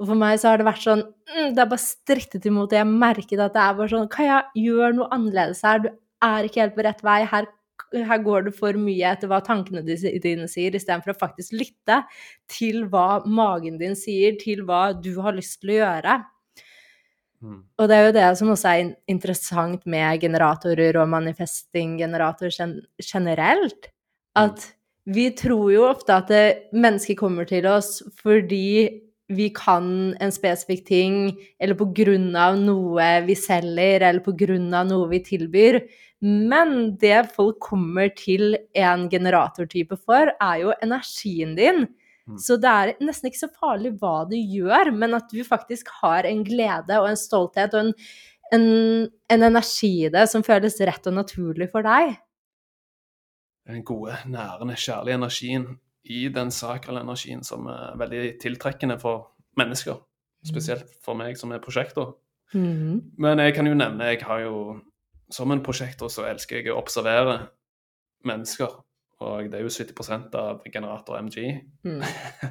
[0.00, 2.80] Og for meg så har det vært sånn mm, Det er bare strittet imot det.
[2.80, 5.82] Jeg merket at det er bare sånn Kaja, gjør noe annerledes her.
[5.82, 5.90] Du
[6.22, 7.18] er ikke helt på rett vei.
[7.28, 7.48] Her,
[7.92, 12.02] her går det for mye etter hva tankene dine sier, istedenfor å faktisk lytte
[12.50, 16.18] til hva magen din sier, til hva du har lyst til å gjøre.
[17.42, 17.62] Mm.
[17.78, 23.90] Og det er jo det som også er interessant med generatorer og manifesting-generatorer generelt.
[24.38, 24.68] At
[25.10, 29.02] vi tror jo ofte at det, mennesker kommer til oss fordi
[29.32, 31.14] vi kan en spesifikk ting,
[31.62, 35.80] eller på grunn av noe vi selger, eller på grunn av noe vi tilbyr.
[36.22, 41.86] Men det folk kommer til en generatortype for, er jo energien din.
[42.30, 42.36] Mm.
[42.38, 46.28] Så det er nesten ikke så farlig hva du gjør, men at du faktisk har
[46.28, 47.94] en glede og en stolthet og en,
[48.54, 48.66] en,
[49.34, 52.14] en energi i det som føles rett og naturlig for deg.
[53.66, 55.66] Den gode, nærende, kjærlige energien
[56.06, 59.98] i den sakrale energien som er veldig tiltrekkende for mennesker.
[60.46, 62.16] Spesielt for meg som er prosjektor.
[62.54, 63.14] Mhm.
[63.18, 64.56] Men jeg kan jo nevne, jeg har jo
[65.32, 67.38] Som en prosjektor så elsker jeg å observere
[68.28, 68.74] mennesker.
[69.22, 71.38] Og det er jo 70 av generator MG.
[71.86, 72.02] Mm.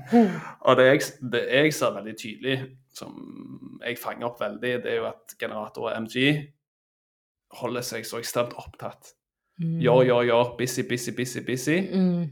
[0.67, 1.01] Og det jeg,
[1.33, 2.57] det jeg ser veldig tydelig,
[2.95, 3.15] som
[3.83, 6.17] jeg fanger opp veldig, det er jo at generator MG
[7.59, 9.13] holder seg så ekstremt opptatt.
[9.61, 11.77] Gjør, gjør, gjør, busy, busy, busy, busy.
[11.91, 12.31] Mm.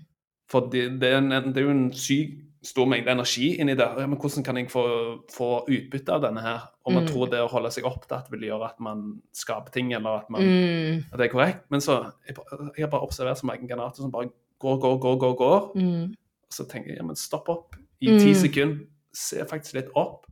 [0.50, 3.86] For det, det, er en, det er jo en syk stor mengde energi inni det.
[3.98, 4.84] Ja, men hvordan kan jeg få,
[5.32, 6.60] få utbytte av denne her?
[6.86, 7.08] Og man Mm.
[7.13, 10.41] tror det å holde seg opptatt vil gjøre at man skaper ting, eller at, man,
[10.41, 11.06] Mm.
[11.13, 11.63] at det er korrekt.
[11.72, 12.36] Men så jeg,
[12.78, 15.36] jeg har bare observert så mange granater som bare går, går, går, går.
[15.38, 15.72] går.
[15.76, 16.04] Mm.
[16.12, 18.36] Og så tenker jeg ja, men stopp opp i ti Mm.
[18.36, 18.86] sekunder.
[19.13, 20.26] Se faktisk litt opp.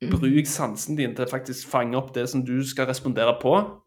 [0.00, 0.10] Mm.
[0.10, 3.80] Bruk sansen din til å faktisk fange opp det som du skal respondere på.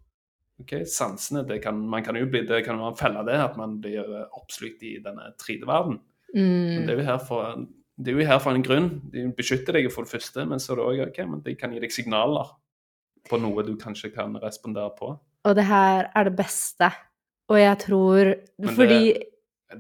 [0.60, 3.80] Ok, Sansene, det kan, man kan jo bli, det kan en felle det, at man
[3.82, 4.04] blir
[4.38, 6.00] oppslukt i denne 3D-verden.
[6.36, 6.88] Mm.
[6.88, 7.66] det er jo for,
[8.00, 8.90] det er jo her for en grunn.
[9.12, 11.74] De beskytter deg for det første, men så er det også, ok, men de kan
[11.74, 12.54] gi deg signaler
[13.30, 15.14] på noe du kanskje kan respondere på.
[15.46, 16.92] Og det her er det beste.
[17.52, 19.02] Og jeg tror Men Fordi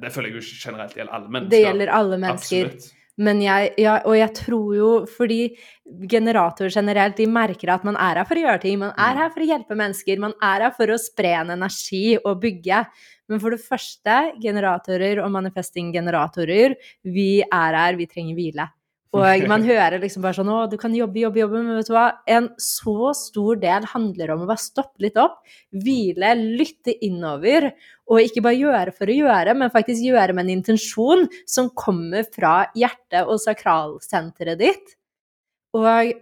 [0.01, 1.49] Det føler jeg jo generelt gjelder alle mennesker.
[1.51, 2.65] det gjelder alle mennesker.
[2.65, 2.93] Absolutt.
[3.21, 5.39] Men jeg, ja, og jeg tror jo Fordi
[6.10, 8.79] generatorer generelt, de merker at man er her for å gjøre ting.
[8.81, 9.21] Man er Mm.
[9.21, 10.19] her for å hjelpe mennesker.
[10.19, 12.86] Man er her for å spre en energi og bygge.
[13.29, 18.69] Men for det første, generatorer og manifesting-generatorer, vi er her, vi trenger hvile.
[19.12, 21.62] Og man hører liksom bare sånn Å, du kan jobbe, jobbe, jobbe.
[21.65, 22.08] Men vet du hva?
[22.32, 25.41] En så stor del handler om å bare stoppe litt opp,
[25.84, 27.71] hvile, lytte innover.
[28.12, 32.28] Og ikke bare gjøre for å gjøre, men faktisk gjøre med en intensjon som kommer
[32.32, 34.95] fra hjertet og sakralsenteret ditt.
[35.78, 36.15] Og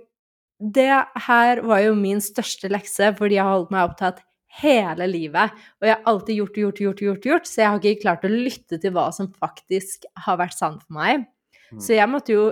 [0.59, 0.91] det
[1.29, 4.23] her var jo min største lekse, fordi jeg har holdt meg opptatt
[4.59, 5.53] hele livet.
[5.79, 8.33] Og jeg har alltid gjort, gjort, gjort, gjort, gjort, så jeg har ikke klart å
[8.33, 11.27] lytte til hva som faktisk har vært sant for meg.
[11.69, 11.79] Mm.
[11.85, 12.49] Så jeg måtte jo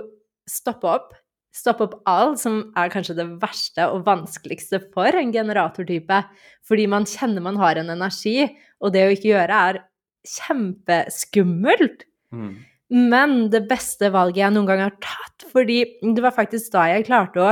[0.50, 1.12] stoppe opp.
[1.54, 6.22] Stoppe opp alt, som er kanskje det verste og vanskeligste for en generatortype.
[6.68, 8.44] Fordi man kjenner man har en energi,
[8.82, 9.80] og det å ikke gjøre er
[10.28, 12.04] kjempeskummelt.
[12.34, 12.52] Mm.
[12.88, 17.04] Men det beste valget jeg noen gang har tatt, fordi det var faktisk da jeg
[17.08, 17.50] klarte å,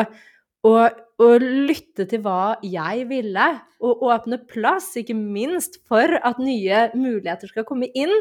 [0.65, 0.73] å,
[1.21, 3.49] å lytte til hva jeg ville,
[3.85, 8.15] og åpne plass, ikke minst, for at nye muligheter skal komme inn.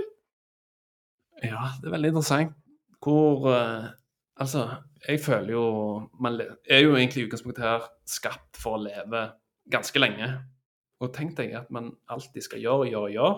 [1.43, 2.55] Ja, det er veldig interessant.
[3.03, 3.87] Hvor eh,
[4.35, 4.67] Altså,
[5.07, 5.65] jeg føler jo
[6.19, 9.29] Man er jo egentlig i utgangspunktet her skapt for å leve
[9.71, 10.29] ganske lenge.
[11.03, 13.35] Og tenk deg at man alltid skal gjøre, gjøre, gjøre.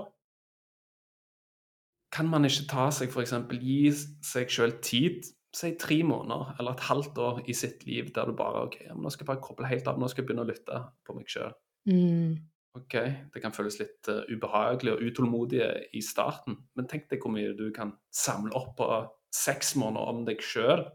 [2.14, 3.34] Kan man ikke ta seg f.eks.
[3.62, 3.80] gi
[4.26, 5.26] seg sjøl tid,
[5.58, 9.10] si tre måneder eller et halvt år i sitt liv der du bare OK, nå
[9.10, 11.56] skal jeg bare koble helt av, nå skal jeg begynne å lytte på meg sjøl.
[11.90, 12.38] Mm.
[12.78, 12.96] OK,
[13.34, 15.64] det kan føles litt uh, ubehagelig og utålmodig
[15.98, 18.90] i starten, men tenk deg hvor mye du kan samle opp på
[19.34, 20.86] seks måneder om deg sjøl.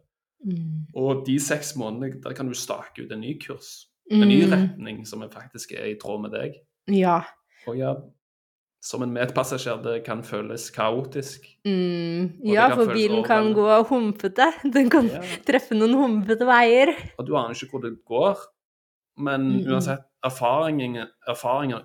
[0.44, 0.86] Mm.
[0.98, 3.86] Og de seks månedene, der kan du stake ut en ny kurs.
[4.10, 4.50] En ny Mm.
[4.52, 6.54] retning som faktisk er i tråd med deg.
[6.88, 7.22] Ja.
[7.68, 7.94] Og ja,
[8.82, 11.46] som en medpassasjer, det kan føles kaotisk.
[11.64, 12.40] Mm.
[12.44, 14.52] Ja, for bilen kan gå humpete.
[14.72, 15.20] Den kan Ja.
[15.46, 16.90] treffe noen humpete veier.
[17.18, 18.36] Og du aner ikke hvor det går.
[19.18, 21.84] Men Mm, uansett, erfaringen, erfaringer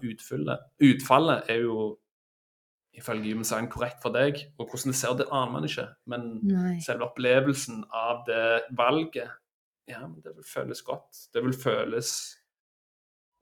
[0.81, 1.97] utfallet er jo
[2.97, 4.39] ifølge Human Design korrekt for deg.
[4.57, 5.87] Og hvordan det ser det aner man ikke.
[6.09, 6.77] Men Nei.
[6.85, 8.43] selve opplevelsen av det
[8.77, 9.29] valget,
[9.87, 11.19] ja, det vil føles godt.
[11.33, 12.13] Det vil føles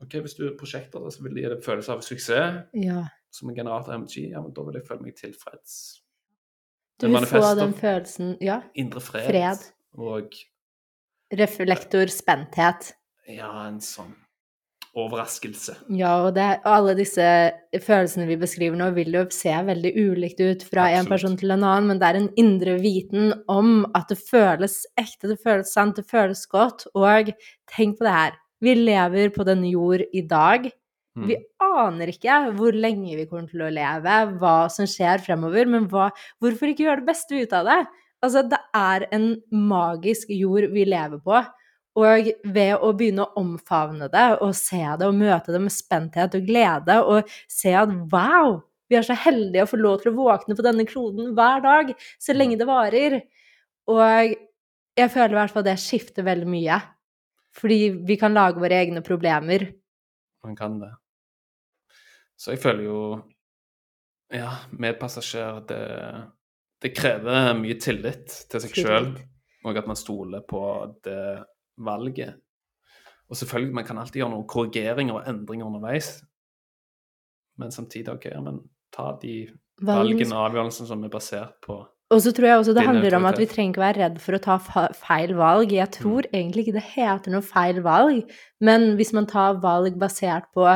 [0.03, 2.57] OK, hvis du er prosjekter, så vil det gi deg følelse av suksess.
[2.75, 3.05] Ja.
[3.31, 5.77] Som en generator MG, ja, men da vil jeg føle meg tilfreds.
[7.01, 8.61] Du vil få den følelsen Ja.
[8.75, 9.25] Indre fred.
[9.31, 9.63] Fred.
[9.99, 10.35] Og
[11.35, 12.93] Reflektor, spenthet.
[13.27, 14.13] ja, en sånn
[14.95, 15.75] overraskelse.
[15.97, 17.25] Ja, og, det, alle disse
[17.83, 21.65] følelsene vi beskriver nå, vil jo se veldig ulikt ut fra en person til en
[21.65, 25.99] annen, men det er en indre viten om at det føles ekte, det føles sant,
[25.99, 26.87] det føles godt.
[26.95, 27.33] Og
[27.75, 28.39] tenk på det her.
[28.63, 30.69] Vi lever på denne jord i dag.
[31.15, 31.27] Mm.
[31.29, 35.89] Vi aner ikke hvor lenge vi kommer til å leve, hva som skjer fremover, men
[35.91, 36.09] hva,
[36.43, 37.81] hvorfor ikke gjøre det beste ut av det?
[38.23, 41.43] Altså, det er en magisk jord vi lever på.
[41.95, 46.33] Og ved å begynne å omfavne det og se det og møte det med spenthet
[46.35, 48.57] og glede og se at wow,
[48.91, 51.93] vi er så heldige å få lov til å våkne på denne kloden hver dag,
[52.19, 53.21] så lenge det varer.
[53.89, 54.35] Og
[54.95, 56.81] jeg føler i hvert fall det skifter veldig mye.
[57.55, 59.69] Fordi vi kan lage våre egne problemer.
[60.43, 60.91] Man kan det.
[62.35, 62.99] Så jeg føler jo
[64.33, 65.81] Ja, medpassasjer, det,
[66.81, 69.11] det krever mye tillit til seg sjøl,
[69.63, 70.61] og at man stoler på
[71.05, 71.45] det
[71.77, 72.35] valget.
[73.29, 76.21] Og selvfølgelig, man kan alltid gjøre noen korrigeringer og endringer underveis,
[77.57, 78.61] men samtidig, OK, men
[78.93, 79.47] ta de
[79.85, 81.81] valgene og avgjørelsene som er basert på
[82.13, 84.37] Og så tror jeg også det handler om at vi trenger ikke være redd for
[84.37, 84.55] å ta
[84.93, 85.71] feil valg.
[85.73, 88.29] Jeg tror egentlig ikke det heter noe feil valg,
[88.61, 90.67] men hvis man tar valg basert på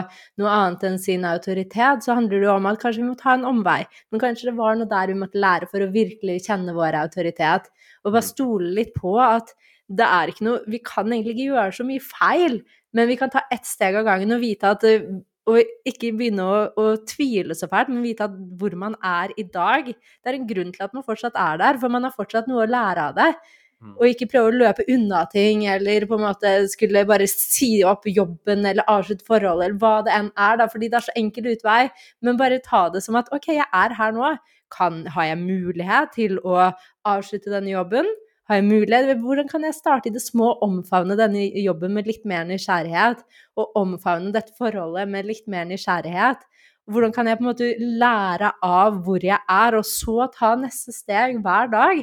[0.42, 3.36] noe annet enn sin autoritet, så handler det jo om at kanskje vi må ta
[3.38, 3.84] en omvei.
[4.10, 7.70] Men kanskje det var noe der vi måtte lære for å virkelig kjenne vår autoritet.
[8.04, 8.32] Og bare Mm.
[8.34, 9.54] stole litt på at
[9.90, 12.60] det er ikke noe Vi kan egentlig ikke gjøre så mye feil,
[12.94, 15.08] men vi kan ta ett steg av gangen og vite at eh,
[15.50, 19.46] og ikke begynne å, å tvile så fælt, men vite at hvor man er i
[19.50, 19.88] dag.
[19.90, 22.68] Det er en grunn til at man fortsatt er der, for man har fortsatt noe
[22.68, 23.32] å lære av det.
[23.80, 23.94] Mm.
[23.96, 28.06] Og ikke prøve å løpe unna ting, eller på en måte skulle bare si opp
[28.12, 31.52] jobben, eller avslutte forholdet, eller hva det enn er, da, fordi det er så enkel
[31.56, 31.82] utvei.
[32.22, 34.34] Men bare ta det som at OK, jeg er her nå.
[34.70, 36.68] Kan, har jeg mulighet til å
[37.10, 38.06] avslutte denne jobben?
[38.50, 39.20] Har jeg mulighet?
[39.22, 43.22] Hvordan kan jeg starte i det små omfavne denne jobben med litt mer nysgjerrighet?
[43.62, 46.42] Og omfavne dette forholdet med litt mer nysgjerrighet?
[46.90, 50.96] Hvordan kan jeg på en måte lære av hvor jeg er, og så ta neste
[50.96, 52.02] steg hver dag?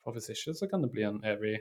[0.00, 1.58] For hvis ikke, så kan det bli en evig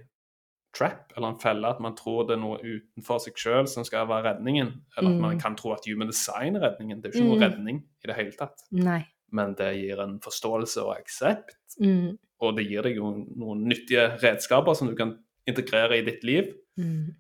[0.77, 4.07] trap, eller en felle, at man tror det er noe utenfor seg sjøl som skal
[4.07, 4.71] være redningen.
[4.95, 5.41] Eller at man Mm.
[5.41, 7.01] kan tro at human design er redningen.
[7.01, 7.39] Det er jo ikke Mm.
[7.39, 8.63] noe redning i det hele tatt.
[8.71, 9.05] Nei.
[9.31, 12.17] Men det gir en forståelse og aksept, Mm.
[12.39, 15.17] Og det gir deg jo noen nyttige redskaper som du kan
[15.49, 16.53] integrere i ditt liv.
[16.79, 17.15] Mm.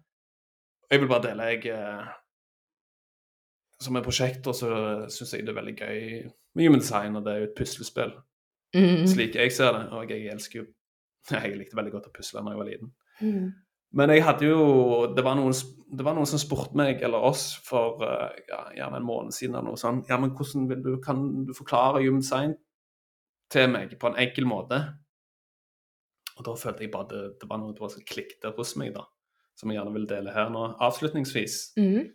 [0.89, 1.63] Jeg vil bare dele jeg
[3.79, 4.69] Som Som en prosjektor så
[5.09, 8.11] syns jeg det er veldig gøy med human design, og det er jo et puslespill.
[8.75, 9.07] Mm.
[9.07, 9.89] Slik jeg ser det.
[9.91, 10.65] Og jeg elsker jo
[11.31, 12.93] Jeg likte veldig godt å pusle da jeg var liten.
[13.21, 13.49] Mm.
[13.91, 14.63] Men jeg hadde jo
[15.15, 15.53] Det var noen,
[15.89, 19.55] det var noen som spurte meg, eller oss, for eh, ja, gjerne en måned siden
[19.55, 20.09] eller noe sånt.
[20.09, 22.53] Ja, men hvordan vil du, kan du forklare human design
[23.49, 24.83] til meg på en enkel måte?
[26.39, 29.03] Og da følte jeg bare det, det var noe som klikket hos meg, da.
[29.59, 31.73] som jeg gjerne vil dele her nå avslutningsvis.
[31.75, 32.05] Mm.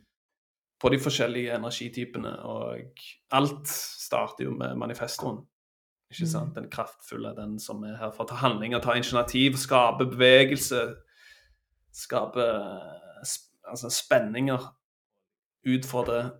[0.80, 2.30] På de forskjellige energitypene.
[2.48, 3.02] Og
[3.36, 5.42] alt starter jo med manifestoen.
[6.10, 6.30] Ikke Mm.
[6.30, 6.54] sant?
[6.54, 10.94] Den kraftfulle, den som er her for å ta handlinger, ta initiativ, skape bevegelse.
[11.92, 12.48] Skape
[13.28, 14.60] sp altså spenninger.
[15.66, 16.32] Utfordre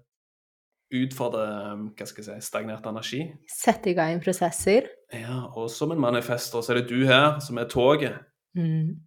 [0.94, 1.44] Utfordre
[1.96, 3.24] hva skal jeg si, stagnert energi.
[3.50, 4.86] Sette i gang prosesser.
[5.14, 8.18] Ja, og som en manifester så er det du her som er toget,
[8.56, 9.00] Mm.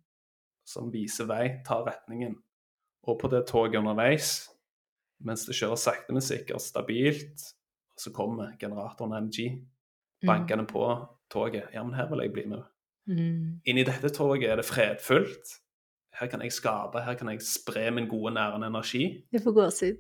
[0.68, 2.36] som viser vei, tar retningen.
[3.08, 4.50] Og på det toget underveis,
[5.24, 7.40] mens det kjører sakte, men sikkert, stabilt,
[7.98, 9.62] så kommer generatoren MG
[10.26, 11.64] bankende på toget.
[11.74, 12.64] Ja, men her vil jeg bli med.
[13.08, 13.62] Mm.
[13.66, 15.48] Inni dette toget er det fredfullt.
[16.20, 19.24] Her kan jeg skape, her kan jeg spre min gode, nærende energi.
[19.32, 19.98] Jeg får gåsehud.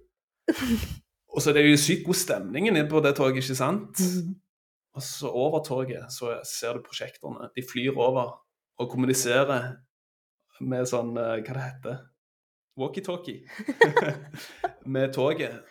[1.36, 4.00] Og så er det jo sykt god stemning inne på det toget, ikke sant?
[4.00, 4.36] Mm.
[4.98, 7.52] Og så over toget så ser du prosjektorene.
[7.56, 8.32] De flyr over
[8.78, 9.76] og kommuniserer
[10.66, 12.00] med sånn eh, Hva det heter
[12.78, 13.46] Walkietalkie.
[14.94, 15.62] med toget.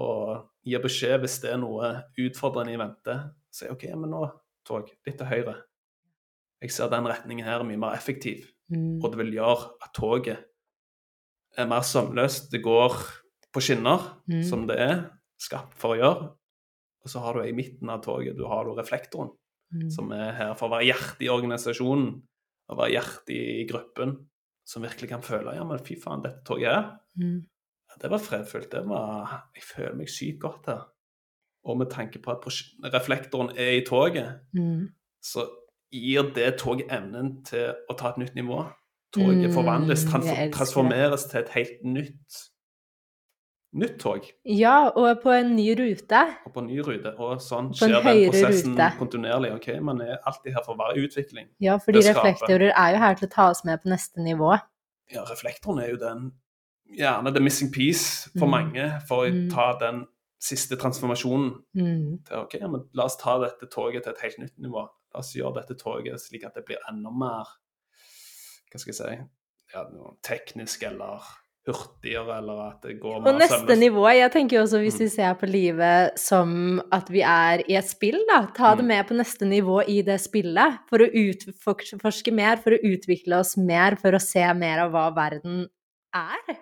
[0.00, 3.16] Og gir beskjed hvis det er noe utfordrende i vente.
[3.52, 4.22] Sier OK, men nå,
[4.68, 5.56] tog, litt til høyre.
[6.64, 8.44] Jeg ser den retningen her er mye mer effektiv.
[8.72, 8.98] Mm.
[9.04, 10.44] Og det vil gjøre at toget
[11.56, 12.48] er mer sømløst.
[12.52, 12.96] Det går
[13.52, 14.42] på skinner, Mm.
[14.44, 14.96] som det er
[15.40, 16.30] skapt for å gjøre.
[17.06, 19.30] Og så har du i midten av toget du har du reflektoren,
[19.74, 19.88] Mm.
[19.90, 22.22] som er her for å være hjertet i organisasjonen.
[22.70, 24.12] Og være hjertet i gruppen.
[24.66, 27.44] Som virkelig kan føle ja, men fy faen, dette toget her, Mm.
[28.00, 28.70] det var fredfullt.
[28.70, 30.84] Det var, jeg føler meg sykt godt her.
[31.64, 32.46] Og med tanke på at
[32.92, 34.88] reflektoren er i toget, Mm.
[35.22, 35.46] så
[35.92, 38.72] gir det toget evnen til å ta et nytt nivå.
[39.12, 40.04] Toget Mm, forvandles,
[40.52, 42.50] transformeres til et helt nytt
[43.76, 44.24] nytt tog.
[44.44, 46.20] Ja, og på en ny rute.
[46.46, 47.12] Og på en ny rute.
[47.20, 48.88] Og sånn skjer den prosessen rute.
[48.98, 49.52] kontinuerlig.
[49.54, 51.48] ok, Man er alltid her for i utvikling.
[51.60, 54.58] Ja, fordi reflektorer er jo her til å ta oss med på neste nivå.
[55.12, 56.32] Ja, reflektoren er jo den
[56.98, 58.50] gjerne the missing piece for Mm.
[58.50, 59.50] mange for å Mm.
[59.50, 60.06] ta den
[60.40, 61.62] siste transformasjonen.
[61.76, 62.24] Mm.
[62.24, 64.88] til ok, ja, men La oss ta dette toget til et helt nytt nivå.
[65.14, 67.44] La oss gjøre dette toget slik at det blir enda mer
[68.72, 69.24] hva skal jeg si,
[69.74, 69.84] ja,
[70.22, 71.22] teknisk eller
[71.66, 75.00] hurtigere, eller at det går Og neste nivå, jeg tenker jo også hvis Mm.
[75.04, 78.88] vi ser på livet som at vi er i et spill, da, ta det Mm.
[78.88, 83.56] med på neste nivå i det spillet, for å utforske mer, for å utvikle oss
[83.56, 85.66] mer, for å se mer av hva verden
[86.14, 86.56] er.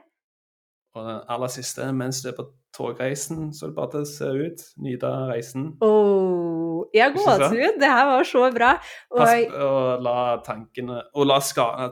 [0.97, 4.07] Og den aller siste, mens du er på togreisen, så er det bare til å
[4.07, 5.77] se ut, nyte reisen.
[5.83, 8.71] Oh, jeg har gåsehud, det her var så bra.
[9.17, 11.39] Pass, Og, og la tankene, og la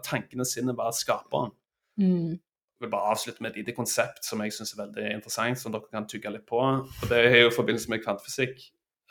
[0.02, 1.50] tankene sine være skaperen.
[1.98, 2.38] mm,
[2.82, 5.90] vil bare avslutte med et lite konsept som jeg syns er veldig interessant, som dere
[5.92, 6.60] kan tygge litt på.
[6.60, 8.60] og Det er jo i forbindelse med kvantefysikk.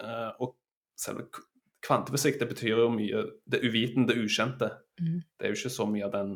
[0.02, 0.56] Eh, og
[1.00, 1.28] selve
[1.86, 4.70] kvantefysikk det betyr jo mye det uvitende, det ukjente.
[5.00, 5.22] Mm.
[5.38, 6.34] Det er jo ikke så mye av den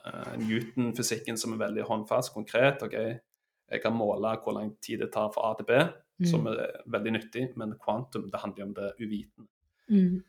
[0.00, 2.82] uh, Newton-fysikken som er veldig håndfast, konkret.
[2.82, 2.96] ok,
[3.68, 5.78] Jeg kan måle hvor lang tid det tar fra A til B,
[6.26, 9.48] som mm, er veldig nyttig, men kvantum det handler jo om det uvitende.
[9.88, 10.22] mm,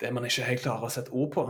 [0.00, 1.46] Det man ikke helt klarer å sette ord på.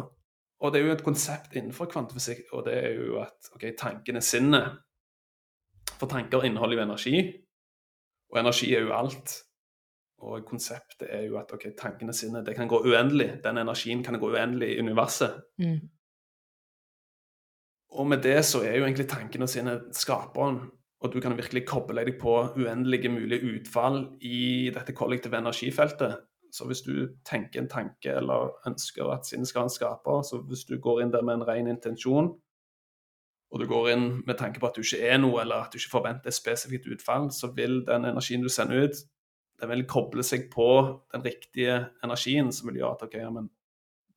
[0.60, 4.20] Og det er jo et konsept innenfor kvantefysikk, og det er jo at ok, er
[4.20, 4.78] sinnet.
[5.98, 7.16] For tanker inneholder jo energi,
[8.32, 9.34] og energi er jo alt.
[10.24, 13.40] Og konseptet er jo at ok, tankene sine, det kan gå uendelig.
[13.44, 15.42] Den energien kan gå uendelig i universet.
[15.58, 15.80] mm,
[17.94, 22.04] Og med det så er jo egentlig tankene sine skaperen, og du kan virkelig koble
[22.06, 26.16] deg på uendelige mulige utfall i dette kollektive energifeltet.
[26.54, 26.92] Så hvis du
[27.26, 31.00] tenker en tanke eller ønsker at sinnet skal ha en skaper, så hvis du går
[31.02, 32.28] inn der med en ren intensjon,
[33.54, 35.78] og du går inn med tanke på at du ikke er noe, eller at du
[35.78, 39.02] ikke forventer et spesifikt utfall, så vil den energien du sender ut,
[39.62, 40.66] den vil koble seg på
[41.14, 43.50] den riktige energien, som vil gjøre at ok, ja, men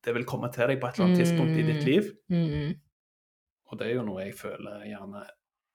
[0.04, 2.08] det vil komme til deg på et eller annet tidspunkt i ditt liv.
[2.30, 2.72] mm,
[3.70, 5.22] Og det er jo noe jeg føler gjerne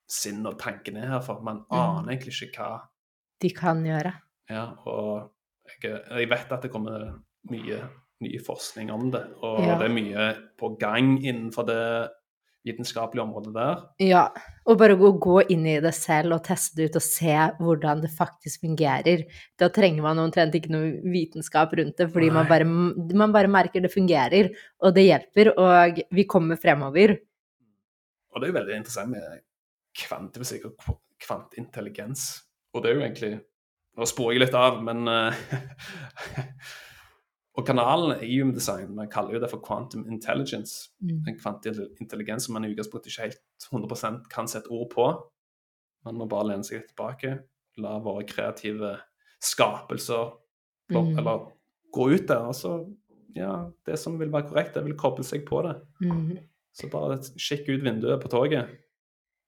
[0.09, 1.43] sinn og tanken er her for.
[1.43, 1.77] Man Mm.
[1.77, 2.81] aner egentlig ikke hva
[3.41, 4.13] de kan gjøre.
[4.49, 5.31] Ja, og
[5.83, 7.05] jeg, jeg vet at det kommer
[7.51, 7.79] mye
[8.23, 9.77] ny forskning om det, og Ja.
[9.79, 10.27] det er mye
[10.59, 12.09] på gang innenfor det
[12.63, 13.81] vitenskapelige området der.
[13.99, 14.21] Ja,
[14.65, 17.99] og bare å gå inn i det selv og teste det ut og se hvordan
[18.05, 19.25] det faktisk fungerer.
[19.59, 23.81] Da trenger man omtrent ikke noe vitenskap rundt det, fordi man bare, man bare merker
[23.83, 27.17] det fungerer, og det hjelper, og vi kommer fremover.
[28.31, 29.41] Og det er jo veldig interessant med
[29.99, 32.43] kvantefysikk og kv- kvantintelligens.
[32.73, 33.33] Og det er jo egentlig
[33.97, 35.33] Nå sporer jeg litt av, men eh,
[37.53, 40.89] Og kanalen i Human Design, man kaller jo det for quantum intelligence.
[41.03, 41.19] Mm.
[41.29, 45.05] en kvantintelligens som man i utgangspunktet ikke helt 100% kan sette ord på.
[46.07, 47.35] Man må bare lene seg litt tilbake,
[47.77, 48.95] la våre kreative
[49.43, 50.31] skapelser
[50.89, 51.17] på, Mm.
[51.19, 51.45] eller
[51.93, 52.47] gå ut der.
[52.49, 52.73] Og så,
[53.35, 55.75] ja, det som vil være korrekt, det vil koble seg på det.
[56.01, 56.39] Mm.
[56.73, 58.67] Så bare kikk ut vinduet på toget.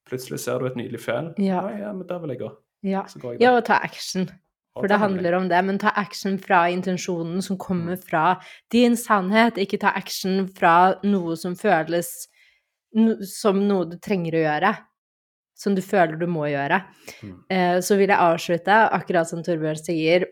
[0.05, 1.33] Plutselig ser du et nydelig fjell.
[1.41, 1.65] Ja.
[1.71, 2.51] ja, ja, men der vil jeg gå.
[2.85, 3.03] Ja.
[3.41, 4.27] Ja, og ta action.
[4.75, 7.59] For det handler om det, men ta action fra intensjonen som Mm.
[7.63, 8.23] kommer fra
[8.71, 12.09] din sannhet, ikke ta action fra noe som føles
[12.93, 14.73] no, som noe du trenger å gjøre.
[15.57, 16.81] Som du føler du må gjøre.
[17.23, 17.37] Mm.
[17.49, 20.25] Eh, så vil jeg avslutte, akkurat som Torbjørn sier,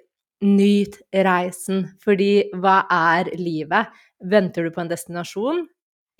[0.43, 1.86] nyt reisen.
[2.04, 3.88] Fordi hva er livet?
[4.22, 5.66] Venter du på en destinasjon?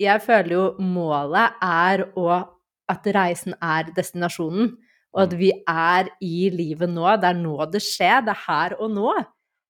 [0.00, 2.48] Jeg føler jo målet er å,
[2.88, 4.72] at reisen er destinasjonen.
[5.14, 5.38] Og at Mm.
[5.38, 7.06] vi er i livet nå.
[7.20, 8.20] Det er nå det skjer.
[8.26, 9.12] Det er her og nå.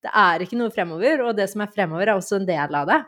[0.02, 2.86] Det er ikke noe fremover, og det som er fremover, er også en del av
[2.86, 3.04] det.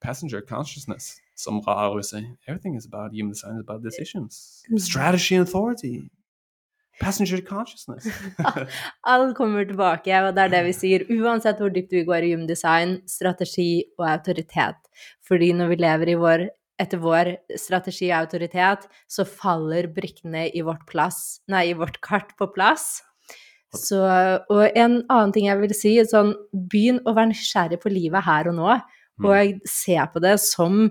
[0.00, 2.24] Passenger consciousness, som Ra vil si.
[2.48, 4.62] Everything is about human design, is about decisions.
[4.70, 4.78] Mm.
[4.78, 6.08] Strategy and authority.
[7.00, 8.06] Passenger consciousness.
[9.06, 11.04] Alt kommer tilbake, og det er det vi sier.
[11.10, 14.76] Uansett hvor dypt vi går i human design, strategi og autoritet.
[15.26, 16.48] Fordi når vi lever i vår,
[16.80, 22.32] etter vår strategi og autoritet, så faller brikkene i vårt, plass, nei, i vårt kart
[22.40, 23.02] på plass.
[23.76, 24.00] Så,
[24.50, 28.50] og en annen ting jeg vil si, sånn, begynn å være nysgjerrig på livet her
[28.50, 28.80] og nå,
[29.20, 29.26] Mm.
[29.28, 30.88] og se på det som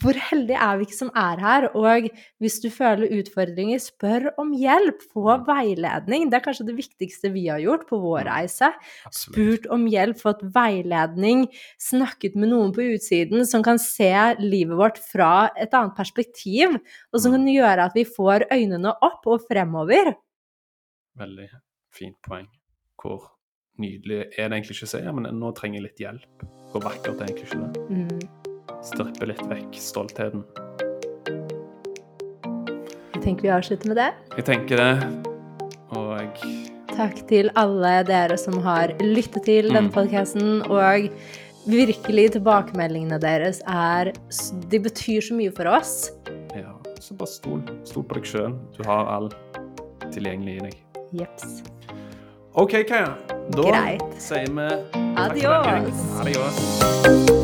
[0.00, 1.66] hvor heldige er vi ikke som er her?
[1.78, 2.08] Og
[2.42, 5.02] hvis du føler utfordringer, spør om hjelp.
[5.14, 6.28] Få veiledning.
[6.30, 8.72] Det er kanskje det viktigste vi har gjort på vår reise.
[9.06, 9.36] Absolutt.
[9.36, 11.46] Spurt om hjelp, fått veiledning,
[11.80, 16.78] snakket med noen på utsiden som kan se livet vårt fra et annet perspektiv,
[17.12, 17.38] og som Mm.
[17.38, 20.14] kan gjøre at vi får øynene opp og fremover.
[21.16, 21.48] Veldig
[21.92, 22.48] fint poeng.
[23.00, 23.30] Hvor
[23.78, 26.46] nydelig er det egentlig ikke å si men nå trenger jeg litt hjelp.
[26.72, 27.90] Hvor vakkert er det egentlig ikke det?
[27.90, 28.39] Mm.
[28.82, 30.44] Strippe litt vekk stoltheten.
[33.14, 34.08] Jeg tenker vi avslutter med det.
[34.38, 34.92] Jeg tenker det,
[35.92, 36.40] og
[36.90, 39.92] Takk til alle dere som har lyttet til denne Mm.
[39.94, 41.10] podkasten, og
[41.68, 44.12] virkelig tilbakemeldingene deres er
[44.68, 46.10] De betyr så mye for oss.
[46.54, 47.62] ja, så bare stol.
[47.84, 48.58] Stol på deg sjøl.
[48.76, 49.30] Du har all
[50.10, 50.74] tilgjengelig i deg.
[51.12, 51.62] Jeps.
[52.54, 53.14] OK, Kaja.
[53.52, 54.02] Da Greit.
[54.20, 54.84] sier vi denne.
[55.16, 56.20] Adios.
[56.20, 57.39] Adios.